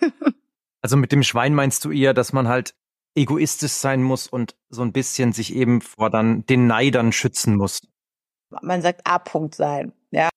Also 0.82 0.96
mit 0.96 1.12
dem 1.12 1.22
Schwein 1.22 1.54
meinst 1.54 1.84
du 1.84 1.90
eher, 1.90 2.14
dass 2.14 2.32
man 2.32 2.48
halt 2.48 2.74
egoistisch 3.14 3.72
sein 3.72 4.02
muss 4.02 4.28
und 4.28 4.56
so 4.68 4.82
ein 4.82 4.92
bisschen 4.92 5.32
sich 5.32 5.54
eben 5.54 5.80
vor 5.80 6.10
dann 6.10 6.46
den 6.46 6.66
Neidern 6.66 7.12
schützen 7.12 7.56
muss. 7.56 7.80
Man 8.62 8.80
sagt 8.80 9.06
A-Punkt 9.06 9.54
sein, 9.54 9.92
ja. 10.10 10.28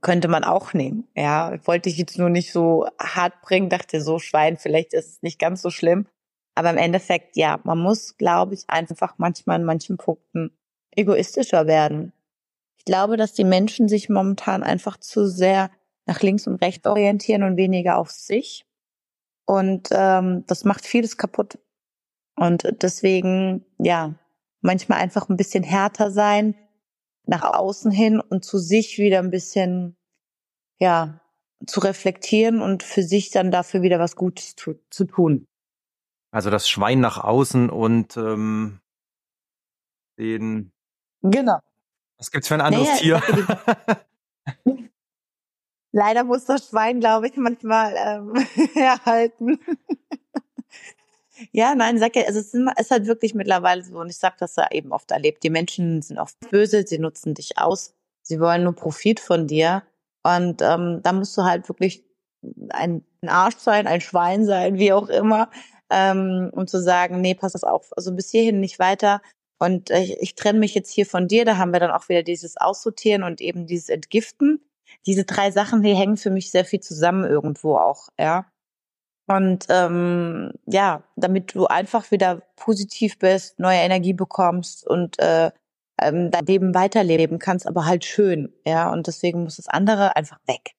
könnte 0.00 0.28
man 0.28 0.42
auch 0.42 0.72
nehmen. 0.72 1.06
Ja, 1.14 1.58
wollte 1.66 1.88
ich 1.88 1.98
jetzt 1.98 2.18
nur 2.18 2.30
nicht 2.30 2.52
so 2.52 2.88
hart 3.00 3.40
bringen, 3.42 3.68
dachte 3.68 4.00
so 4.00 4.18
Schwein, 4.18 4.56
vielleicht 4.56 4.94
ist 4.94 5.10
es 5.10 5.22
nicht 5.22 5.38
ganz 5.38 5.62
so 5.62 5.70
schlimm. 5.70 6.06
Aber 6.54 6.70
im 6.70 6.78
Endeffekt, 6.78 7.36
ja, 7.36 7.60
man 7.64 7.78
muss, 7.78 8.16
glaube 8.16 8.54
ich, 8.54 8.64
einfach 8.68 9.14
manchmal 9.18 9.60
in 9.60 9.66
manchen 9.66 9.98
Punkten 9.98 10.56
egoistischer 10.92 11.66
werden. 11.66 12.12
Ich 12.78 12.86
glaube, 12.86 13.18
dass 13.18 13.34
die 13.34 13.44
Menschen 13.44 13.88
sich 13.88 14.08
momentan 14.08 14.62
einfach 14.62 14.96
zu 14.96 15.26
sehr 15.26 15.70
nach 16.06 16.22
links 16.22 16.46
und 16.46 16.62
rechts 16.62 16.86
orientieren 16.86 17.42
und 17.42 17.56
weniger 17.56 17.98
auf 17.98 18.10
sich. 18.10 18.64
Und 19.46 19.88
ähm, 19.92 20.44
das 20.46 20.64
macht 20.64 20.84
vieles 20.84 21.16
kaputt. 21.16 21.58
Und 22.34 22.68
deswegen, 22.82 23.64
ja, 23.78 24.14
manchmal 24.60 24.98
einfach 24.98 25.28
ein 25.28 25.36
bisschen 25.36 25.62
härter 25.62 26.10
sein, 26.10 26.54
nach 27.24 27.42
außen 27.42 27.90
hin 27.90 28.20
und 28.20 28.44
zu 28.44 28.58
sich 28.58 28.98
wieder 28.98 29.20
ein 29.20 29.30
bisschen, 29.30 29.96
ja, 30.78 31.20
zu 31.66 31.80
reflektieren 31.80 32.60
und 32.60 32.82
für 32.82 33.02
sich 33.02 33.30
dann 33.30 33.50
dafür 33.50 33.80
wieder 33.82 33.98
was 33.98 34.16
Gutes 34.16 34.56
zu, 34.56 34.74
zu 34.90 35.04
tun. 35.04 35.46
Also 36.30 36.50
das 36.50 36.68
Schwein 36.68 37.00
nach 37.00 37.16
außen 37.16 37.70
und 37.70 38.16
ähm, 38.16 38.80
den. 40.18 40.72
Genau. 41.22 41.60
Was 42.18 42.30
gibt's 42.30 42.48
für 42.48 42.54
ein 42.54 42.60
anderes 42.60 42.88
naja, 42.88 43.20
Tier? 43.20 44.06
Leider 45.98 46.24
muss 46.24 46.44
das 46.44 46.68
Schwein, 46.68 47.00
glaube 47.00 47.28
ich, 47.28 47.36
manchmal 47.38 47.94
ähm, 47.96 48.34
erhalten. 48.74 49.58
Ja, 51.52 51.74
nein, 51.74 51.98
sag 51.98 52.16
ja, 52.16 52.24
also 52.26 52.38
es 52.38 52.52
ist 52.52 52.90
halt 52.90 53.06
wirklich 53.06 53.34
mittlerweile 53.34 53.82
so, 53.82 53.98
und 53.98 54.10
ich 54.10 54.18
sag 54.18 54.36
das 54.36 54.56
ja 54.56 54.70
eben 54.72 54.92
oft 54.92 55.10
erlebt, 55.10 55.42
die 55.42 55.48
Menschen 55.48 56.02
sind 56.02 56.18
oft 56.18 56.38
böse, 56.50 56.86
sie 56.86 56.98
nutzen 56.98 57.32
dich 57.32 57.56
aus, 57.56 57.94
sie 58.20 58.40
wollen 58.40 58.64
nur 58.64 58.74
Profit 58.74 59.20
von 59.20 59.46
dir. 59.46 59.84
Und 60.22 60.60
ähm, 60.60 61.00
da 61.02 61.12
musst 61.14 61.34
du 61.38 61.44
halt 61.44 61.66
wirklich 61.70 62.04
ein, 62.68 63.02
Arsch 63.26 63.56
sein, 63.56 63.86
ein 63.86 64.02
Schwein 64.02 64.44
sein, 64.44 64.78
wie 64.78 64.92
auch 64.92 65.08
immer, 65.08 65.50
ähm, 65.88 66.50
um 66.52 66.66
zu 66.66 66.78
sagen, 66.78 67.22
nee, 67.22 67.34
pass 67.34 67.52
das 67.52 67.64
auf, 67.64 67.96
also 67.96 68.12
bis 68.12 68.30
hierhin 68.30 68.60
nicht 68.60 68.78
weiter. 68.78 69.22
Und 69.58 69.90
äh, 69.90 70.02
ich, 70.02 70.20
ich 70.20 70.34
trenne 70.34 70.58
mich 70.58 70.74
jetzt 70.74 70.92
hier 70.92 71.06
von 71.06 71.26
dir, 71.26 71.46
da 71.46 71.56
haben 71.56 71.72
wir 71.72 71.80
dann 71.80 71.90
auch 71.90 72.10
wieder 72.10 72.22
dieses 72.22 72.58
Aussortieren 72.58 73.22
und 73.22 73.40
eben 73.40 73.66
dieses 73.66 73.88
Entgiften. 73.88 74.60
Diese 75.04 75.24
drei 75.24 75.50
Sachen, 75.50 75.82
die 75.82 75.94
hängen 75.94 76.16
für 76.16 76.30
mich 76.30 76.50
sehr 76.50 76.64
viel 76.64 76.80
zusammen 76.80 77.24
irgendwo 77.24 77.76
auch, 77.76 78.08
ja. 78.18 78.46
Und 79.28 79.66
ähm, 79.70 80.52
ja, 80.66 81.02
damit 81.16 81.54
du 81.54 81.66
einfach 81.66 82.10
wieder 82.12 82.42
positiv 82.54 83.18
bist, 83.18 83.58
neue 83.58 83.78
Energie 83.78 84.12
bekommst 84.12 84.86
und 84.86 85.18
äh, 85.18 85.50
ähm, 86.00 86.30
dein 86.30 86.46
Leben 86.46 86.74
weiterleben 86.74 87.38
kannst, 87.38 87.66
aber 87.66 87.86
halt 87.86 88.04
schön, 88.04 88.52
ja. 88.64 88.92
Und 88.92 89.06
deswegen 89.06 89.42
muss 89.42 89.56
das 89.56 89.68
andere 89.68 90.14
einfach 90.16 90.38
weg. 90.46 90.74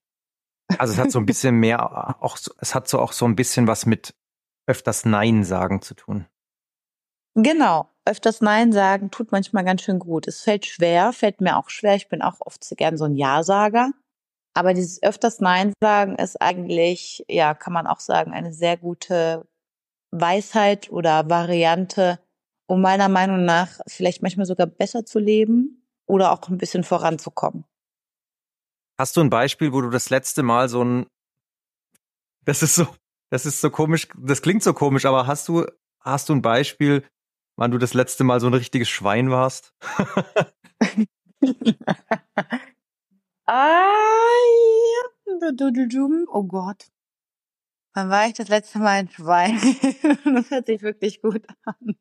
Also 0.77 0.93
es 0.93 0.99
hat 0.99 1.11
so 1.11 1.19
ein 1.19 1.25
bisschen 1.25 1.55
mehr, 1.59 2.23
auch 2.23 2.37
so, 2.37 2.53
es 2.59 2.73
hat 2.73 2.87
so 2.87 2.99
auch 2.99 3.11
so 3.11 3.25
ein 3.25 3.35
bisschen 3.35 3.67
was 3.67 3.85
mit 3.85 4.13
öfters 4.65 5.05
Nein 5.05 5.43
sagen 5.43 5.81
zu 5.81 5.93
tun. 5.93 6.25
Genau, 7.35 7.89
öfters 8.05 8.41
Nein 8.41 8.71
sagen 8.71 9.11
tut 9.11 9.31
manchmal 9.31 9.63
ganz 9.63 9.83
schön 9.83 9.99
gut. 9.99 10.27
Es 10.27 10.41
fällt 10.41 10.65
schwer, 10.65 11.13
fällt 11.13 11.41
mir 11.41 11.57
auch 11.57 11.69
schwer. 11.69 11.95
Ich 11.95 12.09
bin 12.09 12.21
auch 12.21 12.37
oft 12.39 12.63
so 12.63 12.75
gern 12.75 12.97
so 12.97 13.05
ein 13.05 13.15
Ja-Sager. 13.15 13.91
Aber 14.57 14.73
dieses 14.73 15.03
öfters 15.03 15.39
Nein 15.39 15.71
sagen 15.79 16.15
ist 16.15 16.41
eigentlich, 16.41 17.23
ja, 17.27 17.53
kann 17.53 17.73
man 17.73 17.85
auch 17.85 17.99
sagen, 17.99 18.33
eine 18.33 18.51
sehr 18.51 18.75
gute 18.75 19.47
Weisheit 20.09 20.89
oder 20.89 21.29
Variante, 21.29 22.19
um 22.65 22.81
meiner 22.81 23.07
Meinung 23.07 23.45
nach 23.45 23.79
vielleicht 23.85 24.23
manchmal 24.23 24.47
sogar 24.47 24.65
besser 24.65 25.05
zu 25.05 25.19
leben 25.19 25.87
oder 26.07 26.31
auch 26.31 26.49
ein 26.49 26.57
bisschen 26.57 26.83
voranzukommen. 26.83 27.65
Hast 28.97 29.15
du 29.15 29.21
ein 29.21 29.29
Beispiel, 29.29 29.73
wo 29.73 29.81
du 29.81 29.91
das 29.91 30.09
letzte 30.09 30.41
Mal 30.41 30.69
so 30.69 30.83
ein, 30.83 31.05
das 32.43 32.63
ist 32.63 32.73
so, 32.73 32.87
das 33.29 33.45
ist 33.45 33.61
so 33.61 33.69
komisch, 33.69 34.07
das 34.17 34.41
klingt 34.41 34.63
so 34.63 34.73
komisch, 34.73 35.05
aber 35.05 35.27
hast 35.27 35.47
du, 35.49 35.67
hast 35.99 36.29
du 36.29 36.33
ein 36.33 36.41
Beispiel, 36.41 37.05
wann 37.57 37.69
du 37.69 37.77
das 37.77 37.93
letzte 37.93 38.23
Mal 38.23 38.39
so 38.39 38.47
ein 38.47 38.55
richtiges 38.55 38.89
Schwein 38.89 39.29
warst? 39.29 39.75
Oh 46.29 46.43
Gott. 46.43 46.91
Wann 47.93 48.09
war 48.09 48.27
ich 48.27 48.33
das 48.33 48.49
letzte 48.49 48.79
Mal 48.79 48.99
ein 48.99 49.09
Schwein? 49.09 49.55
das 50.25 50.51
hört 50.51 50.67
sich 50.67 50.81
wirklich 50.81 51.21
gut 51.21 51.47
an. 51.63 51.95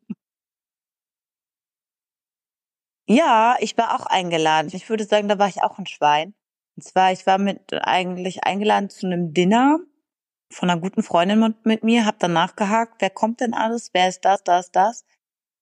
Ja, 3.08 3.56
ich 3.60 3.78
war 3.78 3.94
auch 3.94 4.06
eingeladen. 4.06 4.70
Ich 4.72 4.90
würde 4.90 5.04
sagen, 5.04 5.28
da 5.28 5.38
war 5.38 5.48
ich 5.48 5.62
auch 5.62 5.78
ein 5.78 5.86
Schwein. 5.86 6.34
Und 6.76 6.82
zwar, 6.82 7.12
ich 7.12 7.26
war 7.26 7.38
mit 7.38 7.72
eigentlich 7.72 8.44
eingeladen 8.44 8.90
zu 8.90 9.06
einem 9.06 9.32
Dinner 9.32 9.78
von 10.52 10.70
einer 10.70 10.80
guten 10.80 11.02
Freundin 11.02 11.54
mit 11.64 11.84
mir, 11.84 12.06
hab 12.06 12.18
dann 12.18 12.32
nachgehakt, 12.32 13.00
wer 13.00 13.10
kommt 13.10 13.40
denn 13.40 13.54
alles, 13.54 13.90
wer 13.92 14.08
ist 14.08 14.24
das, 14.24 14.42
das, 14.44 14.70
das. 14.72 15.04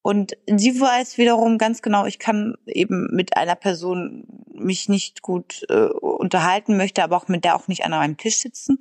Und 0.07 0.37
sie 0.47 0.79
weiß 0.79 1.17
wiederum 1.17 1.57
ganz 1.57 1.81
genau, 1.81 2.05
ich 2.05 2.19
kann 2.19 2.57
eben 2.67 3.09
mit 3.11 3.39
einer 3.39 3.55
Person 3.55 4.27
mich 4.53 4.91
nicht 4.91 5.23
gut 5.23 5.65
äh, 5.71 5.87
unterhalten, 5.87 6.77
möchte 6.77 7.03
aber 7.03 7.17
auch 7.17 7.29
mit 7.29 7.45
der 7.45 7.57
auch 7.57 7.69
nicht 7.69 7.87
an 7.87 7.95
einem 7.95 8.19
Tisch 8.19 8.41
sitzen, 8.41 8.79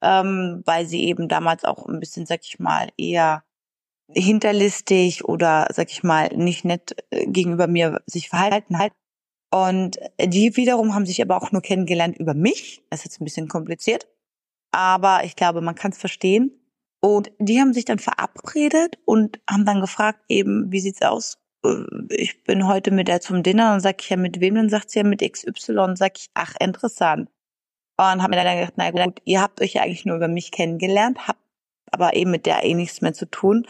ähm, 0.00 0.62
weil 0.64 0.86
sie 0.86 1.04
eben 1.04 1.28
damals 1.28 1.64
auch 1.64 1.84
ein 1.86 2.00
bisschen, 2.00 2.24
sag 2.24 2.40
ich 2.44 2.58
mal, 2.58 2.88
eher 2.96 3.44
hinterlistig 4.08 5.26
oder, 5.26 5.68
sag 5.74 5.90
ich 5.90 6.02
mal, 6.04 6.28
nicht 6.34 6.64
nett 6.64 6.96
äh, 7.10 7.26
gegenüber 7.26 7.66
mir 7.66 8.00
sich 8.06 8.30
verhalten 8.30 8.78
hat. 8.78 8.92
Und 9.50 9.98
die 10.18 10.56
wiederum 10.56 10.94
haben 10.94 11.04
sich 11.04 11.20
aber 11.20 11.36
auch 11.36 11.52
nur 11.52 11.60
kennengelernt 11.60 12.16
über 12.16 12.32
mich. 12.32 12.82
Das 12.88 13.00
ist 13.00 13.04
jetzt 13.04 13.20
ein 13.20 13.24
bisschen 13.24 13.48
kompliziert. 13.48 14.08
Aber 14.70 15.24
ich 15.24 15.36
glaube, 15.36 15.60
man 15.60 15.74
kann 15.74 15.90
es 15.90 15.98
verstehen. 15.98 16.61
Und 17.04 17.32
die 17.40 17.60
haben 17.60 17.74
sich 17.74 17.84
dann 17.84 17.98
verabredet 17.98 18.96
und 19.04 19.40
haben 19.50 19.66
dann 19.66 19.80
gefragt, 19.80 20.20
eben, 20.28 20.70
wie 20.70 20.78
sieht's 20.78 21.02
aus? 21.02 21.38
Äh, 21.64 21.84
ich 22.10 22.44
bin 22.44 22.68
heute 22.68 22.92
mit 22.92 23.08
der 23.08 23.20
zum 23.20 23.42
Dinner 23.42 23.74
und 23.74 23.80
sag 23.80 24.00
ich 24.00 24.08
ja 24.08 24.16
mit 24.16 24.40
wem, 24.40 24.54
dann 24.54 24.68
sagt 24.68 24.90
sie 24.90 25.00
ja 25.00 25.04
mit 25.04 25.20
XY 25.20 25.78
und 25.78 25.98
sag 25.98 26.16
ich, 26.16 26.30
ach, 26.34 26.54
interessant. 26.60 27.28
Und 27.98 28.22
haben 28.22 28.30
mir 28.30 28.36
dann 28.36 28.56
gedacht, 28.56 28.74
na 28.76 28.90
gut, 28.90 29.20
ihr 29.24 29.42
habt 29.42 29.60
euch 29.60 29.74
ja 29.74 29.82
eigentlich 29.82 30.04
nur 30.04 30.16
über 30.16 30.28
mich 30.28 30.52
kennengelernt, 30.52 31.26
habt 31.26 31.40
aber 31.90 32.14
eben 32.14 32.30
mit 32.30 32.46
der 32.46 32.64
eh 32.64 32.74
nichts 32.74 33.00
mehr 33.00 33.12
zu 33.12 33.26
tun. 33.26 33.66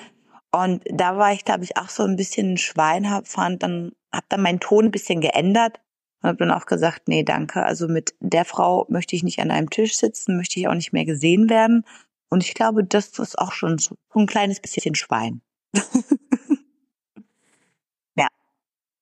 Und 0.53 0.85
da 0.90 1.16
war 1.16 1.33
ich, 1.33 1.45
glaube 1.45 1.64
ich, 1.64 1.79
auch 1.79 1.88
so 1.88 2.05
ein 2.05 2.16
bisschen 2.16 2.55
ein 2.55 2.59
Schwein, 2.59 3.11
hab, 3.11 3.27
fand 3.27 3.62
dann, 3.62 3.92
hab 4.12 4.29
dann 4.29 4.42
meinen 4.42 4.61
Ton 4.61 4.87
ein 4.87 4.90
bisschen 4.90 5.23
geändert 5.23 5.81
und 6.23 6.29
habe 6.29 6.38
dann 6.38 6.51
auch 6.51 6.66
gesagt, 6.66 7.09
nee, 7.09 7.23
danke. 7.23 7.64
Also 7.64 7.88
mit 7.88 8.14
der 8.21 8.45
Frau 8.45 8.87
möchte 8.90 9.16
ich 9.16 9.23
nicht 9.23 9.40
an 9.40 9.51
einem 9.51 9.71
Tisch 9.71 9.97
sitzen, 9.97 10.37
möchte 10.37 10.61
ich 10.61 10.68
auch 10.68 10.75
nicht 10.75 10.92
mehr 10.92 11.07
gesehen 11.07 11.49
werden. 11.49 11.85
Und 12.33 12.42
ich 12.42 12.55
glaube, 12.55 12.83
das 12.83 13.18
ist 13.18 13.38
auch 13.38 13.53
schon 13.53 13.77
so 13.77 13.95
ein 14.14 14.27
kleines 14.27 14.59
bisschen 14.59 14.95
Schwein. 14.95 15.42
ja. 18.16 18.27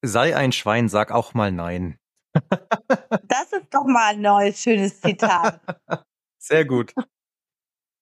Sei 0.02 0.34
ein 0.34 0.50
Schwein, 0.50 0.88
sag 0.88 1.12
auch 1.12 1.32
mal 1.32 1.52
nein. 1.52 1.96
das 2.34 3.52
ist 3.52 3.68
doch 3.70 3.84
mal 3.84 4.14
ein 4.14 4.20
neues, 4.20 4.60
schönes 4.60 5.00
Zitat. 5.00 5.60
Sehr 6.38 6.64
gut. 6.64 6.92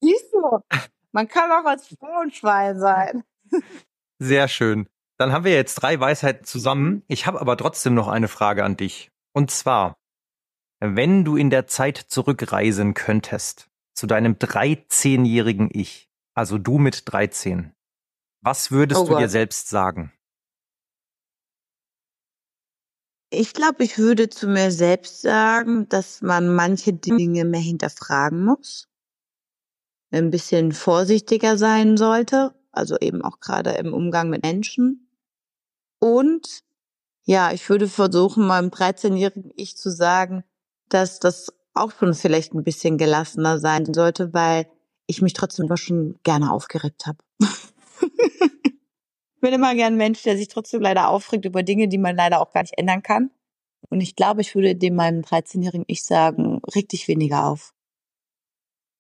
Siehst 0.01 0.33
du, 0.33 0.61
man 1.13 1.29
kann 1.29 1.53
auch 1.53 1.67
als 1.67 1.89
Frau 1.89 2.21
ein 2.23 2.33
Schwein 2.33 2.81
sein. 2.81 3.23
Sehr 4.19 4.49
schön. 4.49 4.89
Dann 5.19 5.33
haben 5.33 5.45
wir 5.45 5.53
jetzt 5.53 5.75
drei 5.75 6.01
Weisheiten 6.01 6.47
zusammen. 6.47 7.03
Ich 7.07 7.27
habe 7.27 7.39
aber 7.39 7.59
trotzdem 7.59 7.93
noch 7.93 8.09
eine 8.09 8.29
Frage 8.29 8.65
an 8.65 8.79
dich. 8.79 9.11
Und 9.35 9.51
zwar, 9.51 9.99
wenn 10.81 11.27
du 11.27 11.37
in 11.37 11.51
der 11.51 11.67
Zeit 11.67 11.99
zurückreisen 11.99 12.95
könntest, 12.95 13.69
zu 13.99 14.07
deinem 14.07 14.35
13-jährigen 14.35 15.71
Ich, 15.73 16.09
also 16.33 16.57
du 16.57 16.79
mit 16.79 17.03
13, 17.07 17.75
was 18.41 18.71
würdest 18.71 19.01
oh 19.01 19.07
du 19.07 19.17
dir 19.17 19.29
selbst 19.29 19.69
sagen? 19.69 20.13
Ich 23.31 23.55
glaube, 23.55 23.83
ich 23.83 23.99
würde 23.99 24.29
zu 24.29 24.47
mir 24.47 24.71
selbst 24.71 25.21
sagen, 25.21 25.89
dass 25.89 26.23
man 26.23 26.55
manche 26.55 26.93
Dinge 26.93 27.45
mehr 27.45 27.61
hinterfragen 27.61 28.45
muss, 28.45 28.89
ein 30.13 30.31
bisschen 30.31 30.71
vorsichtiger 30.71 31.59
sein 31.59 31.97
sollte, 31.97 32.55
also 32.71 32.97
eben 33.01 33.23
auch 33.23 33.41
gerade 33.41 33.73
im 33.73 33.93
Umgang 33.93 34.31
mit 34.31 34.45
Menschen. 34.45 35.11
Und 35.99 36.63
ja, 37.25 37.51
ich 37.51 37.69
würde 37.69 37.89
versuchen, 37.89 38.47
meinem 38.47 38.71
13-jährigen 38.71 39.51
Ich 39.57 39.77
zu 39.77 39.91
sagen, 39.91 40.45
dass 40.89 41.19
das 41.19 41.53
auch 41.81 41.93
schon 41.93 42.15
vielleicht 42.15 42.55
ein 42.55 42.65
bisschen 42.65 42.99
gelassener 42.99 43.59
sein 43.59 43.93
sollte, 43.93 44.33
weil 44.33 44.67
ich 45.07 45.23
mich 45.23 45.33
trotzdem 45.33 45.67
immer 45.67 45.77
schon 45.77 46.19
gerne 46.23 46.53
aufgeregt 46.53 47.07
habe. 47.07 47.19
ich 48.01 49.41
bin 49.41 49.53
immer 49.53 49.75
gern 49.75 49.95
ein 49.95 49.99
Mensch, 49.99 50.23
der 50.23 50.37
sich 50.37 50.49
trotzdem 50.49 50.81
leider 50.81 51.09
aufregt 51.09 51.45
über 51.45 51.63
Dinge, 51.63 51.89
die 51.89 51.99
man 51.99 52.17
leider 52.17 52.41
auch 52.41 52.53
gar 52.53 52.63
nicht 52.63 52.77
ändern 52.77 53.03
kann. 53.03 53.31
Und 53.91 54.01
ich 54.01 54.17
glaube, 54.17 54.43
ich 54.43 54.55
würde 54.55 54.77
dem 54.77 54.97
meinem 54.97 55.23
13-jährigen 55.23 55.85
Ich 55.87 56.05
sagen, 56.05 56.61
reg 56.75 56.89
dich 56.89 57.09
weniger 57.09 57.47
auf. 57.47 57.73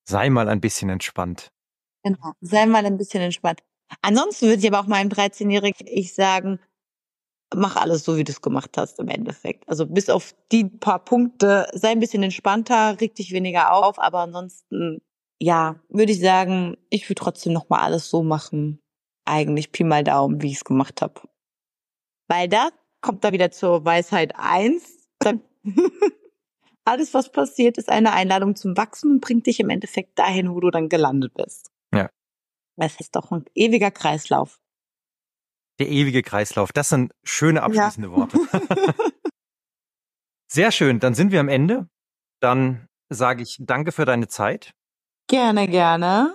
Sei 0.08 0.30
mal 0.30 0.48
ein 0.48 0.60
bisschen 0.60 0.88
entspannt. 0.88 1.52
Genau, 2.02 2.32
sei 2.40 2.64
mal 2.66 2.86
ein 2.86 2.96
bisschen 2.96 3.22
entspannt. 3.22 3.62
Ansonsten 4.00 4.46
würde 4.46 4.60
ich 4.60 4.68
aber 4.68 4.80
auch 4.80 4.86
meinem 4.86 5.10
13-jährigen 5.10 5.86
Ich 5.86 6.14
sagen, 6.14 6.60
mach 7.54 7.76
alles 7.76 8.04
so, 8.04 8.16
wie 8.16 8.24
du 8.24 8.32
es 8.32 8.42
gemacht 8.42 8.76
hast 8.76 8.98
im 8.98 9.08
Endeffekt. 9.08 9.68
Also 9.68 9.86
bis 9.86 10.10
auf 10.10 10.34
die 10.52 10.64
paar 10.64 11.04
Punkte, 11.04 11.68
sei 11.72 11.90
ein 11.90 12.00
bisschen 12.00 12.22
entspannter, 12.22 13.00
reg 13.00 13.14
dich 13.14 13.32
weniger 13.32 13.72
auf, 13.72 13.98
aber 13.98 14.20
ansonsten, 14.20 15.00
ja, 15.40 15.76
würde 15.88 16.12
ich 16.12 16.20
sagen, 16.20 16.76
ich 16.90 17.08
würde 17.08 17.20
trotzdem 17.20 17.52
nochmal 17.52 17.80
alles 17.80 18.10
so 18.10 18.22
machen. 18.22 18.80
Eigentlich 19.24 19.72
Pi 19.72 19.84
mal 19.84 20.04
Daumen, 20.04 20.42
wie 20.42 20.48
ich 20.48 20.56
es 20.56 20.64
gemacht 20.64 21.02
habe. 21.02 21.20
Weil 22.28 22.48
da 22.48 22.68
kommt 23.00 23.24
da 23.24 23.32
wieder 23.32 23.50
zur 23.50 23.84
Weisheit 23.84 24.34
eins. 24.36 25.08
alles, 26.84 27.12
was 27.12 27.30
passiert, 27.30 27.76
ist 27.78 27.90
eine 27.90 28.12
Einladung 28.12 28.56
zum 28.56 28.76
Wachsen 28.76 29.12
und 29.12 29.20
bringt 29.20 29.46
dich 29.46 29.60
im 29.60 29.70
Endeffekt 29.70 30.18
dahin, 30.18 30.54
wo 30.54 30.60
du 30.60 30.70
dann 30.70 30.88
gelandet 30.88 31.34
bist. 31.34 31.70
Ja. 31.94 32.08
Es 32.76 32.98
ist 33.00 33.14
doch 33.14 33.30
ein 33.30 33.44
ewiger 33.54 33.90
Kreislauf. 33.90 34.60
Der 35.78 35.88
ewige 35.88 36.22
Kreislauf. 36.22 36.72
Das 36.72 36.88
sind 36.88 37.12
schöne 37.24 37.62
abschließende 37.62 38.08
ja. 38.08 38.16
Worte. 38.16 38.38
Sehr 40.50 40.72
schön. 40.72 40.98
Dann 40.98 41.14
sind 41.14 41.30
wir 41.30 41.40
am 41.40 41.48
Ende. 41.48 41.88
Dann 42.40 42.88
sage 43.10 43.42
ich 43.42 43.56
danke 43.60 43.92
für 43.92 44.04
deine 44.04 44.28
Zeit. 44.28 44.72
Gerne, 45.28 45.68
gerne. 45.68 46.34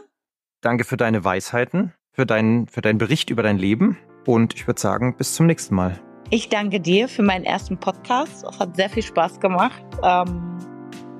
Danke 0.61 0.83
für 0.83 0.97
deine 0.97 1.25
Weisheiten, 1.25 1.93
für 2.13 2.25
deinen, 2.25 2.67
für 2.67 2.81
deinen 2.81 2.97
Bericht 2.97 3.29
über 3.29 3.43
dein 3.43 3.57
Leben. 3.57 3.97
Und 4.25 4.53
ich 4.53 4.67
würde 4.67 4.79
sagen, 4.79 5.17
bis 5.17 5.33
zum 5.33 5.47
nächsten 5.47 5.75
Mal. 5.75 5.99
Ich 6.29 6.49
danke 6.49 6.79
dir 6.79 7.09
für 7.09 7.21
meinen 7.21 7.43
ersten 7.43 7.77
Podcast. 7.77 8.45
Es 8.45 8.59
hat 8.59 8.75
sehr 8.75 8.89
viel 8.89 9.03
Spaß 9.03 9.39
gemacht. 9.39 9.83
Ähm, 10.03 10.57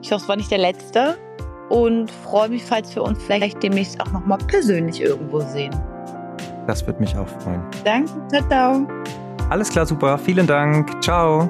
ich 0.02 0.12
hoffe, 0.12 0.24
es 0.24 0.30
war 0.30 0.36
nicht 0.36 0.52
der 0.52 0.60
letzte. 0.60 1.18
Und 1.70 2.12
freue 2.12 2.50
mich, 2.50 2.64
falls 2.64 2.94
wir 2.96 3.04
uns 3.04 3.22
vielleicht 3.24 3.64
demnächst 3.64 4.00
auch 4.00 4.12
nochmal 4.12 4.38
persönlich 4.48 5.02
irgendwo 5.02 5.40
sehen. 5.40 5.74
Das 6.68 6.86
würde 6.86 7.00
mich 7.00 7.18
auch 7.18 7.28
freuen. 7.28 7.62
Danke, 7.84 8.12
ciao, 8.30 8.48
ciao. 8.48 8.88
Alles 9.50 9.70
klar, 9.70 9.86
super. 9.86 10.18
Vielen 10.18 10.48
Dank. 10.48 11.04
Ciao. 11.04 11.50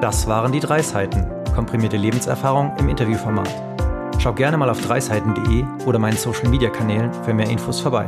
Das 0.00 0.26
waren 0.28 0.52
die 0.52 0.60
drei 0.60 0.82
Seiten. 0.82 1.26
Komprimierte 1.54 1.96
Lebenserfahrung 1.96 2.72
im 2.78 2.88
Interviewformat. 2.88 3.48
Schau 4.18 4.32
gerne 4.32 4.56
mal 4.56 4.68
auf 4.68 4.80
dreiseiten.de 4.80 5.64
oder 5.86 5.98
meinen 5.98 6.16
Social 6.16 6.48
Media 6.48 6.68
Kanälen 6.68 7.12
für 7.24 7.32
mehr 7.32 7.48
Infos 7.48 7.80
vorbei. 7.80 8.06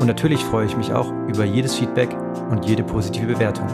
Und 0.00 0.06
natürlich 0.06 0.44
freue 0.44 0.66
ich 0.66 0.76
mich 0.76 0.92
auch 0.92 1.12
über 1.26 1.44
jedes 1.44 1.74
Feedback 1.74 2.16
und 2.50 2.64
jede 2.64 2.84
positive 2.84 3.34
Bewertung. 3.34 3.66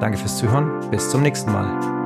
Danke 0.00 0.18
fürs 0.18 0.38
Zuhören. 0.38 0.70
Bis 0.90 1.08
zum 1.08 1.22
nächsten 1.22 1.52
Mal. 1.52 1.97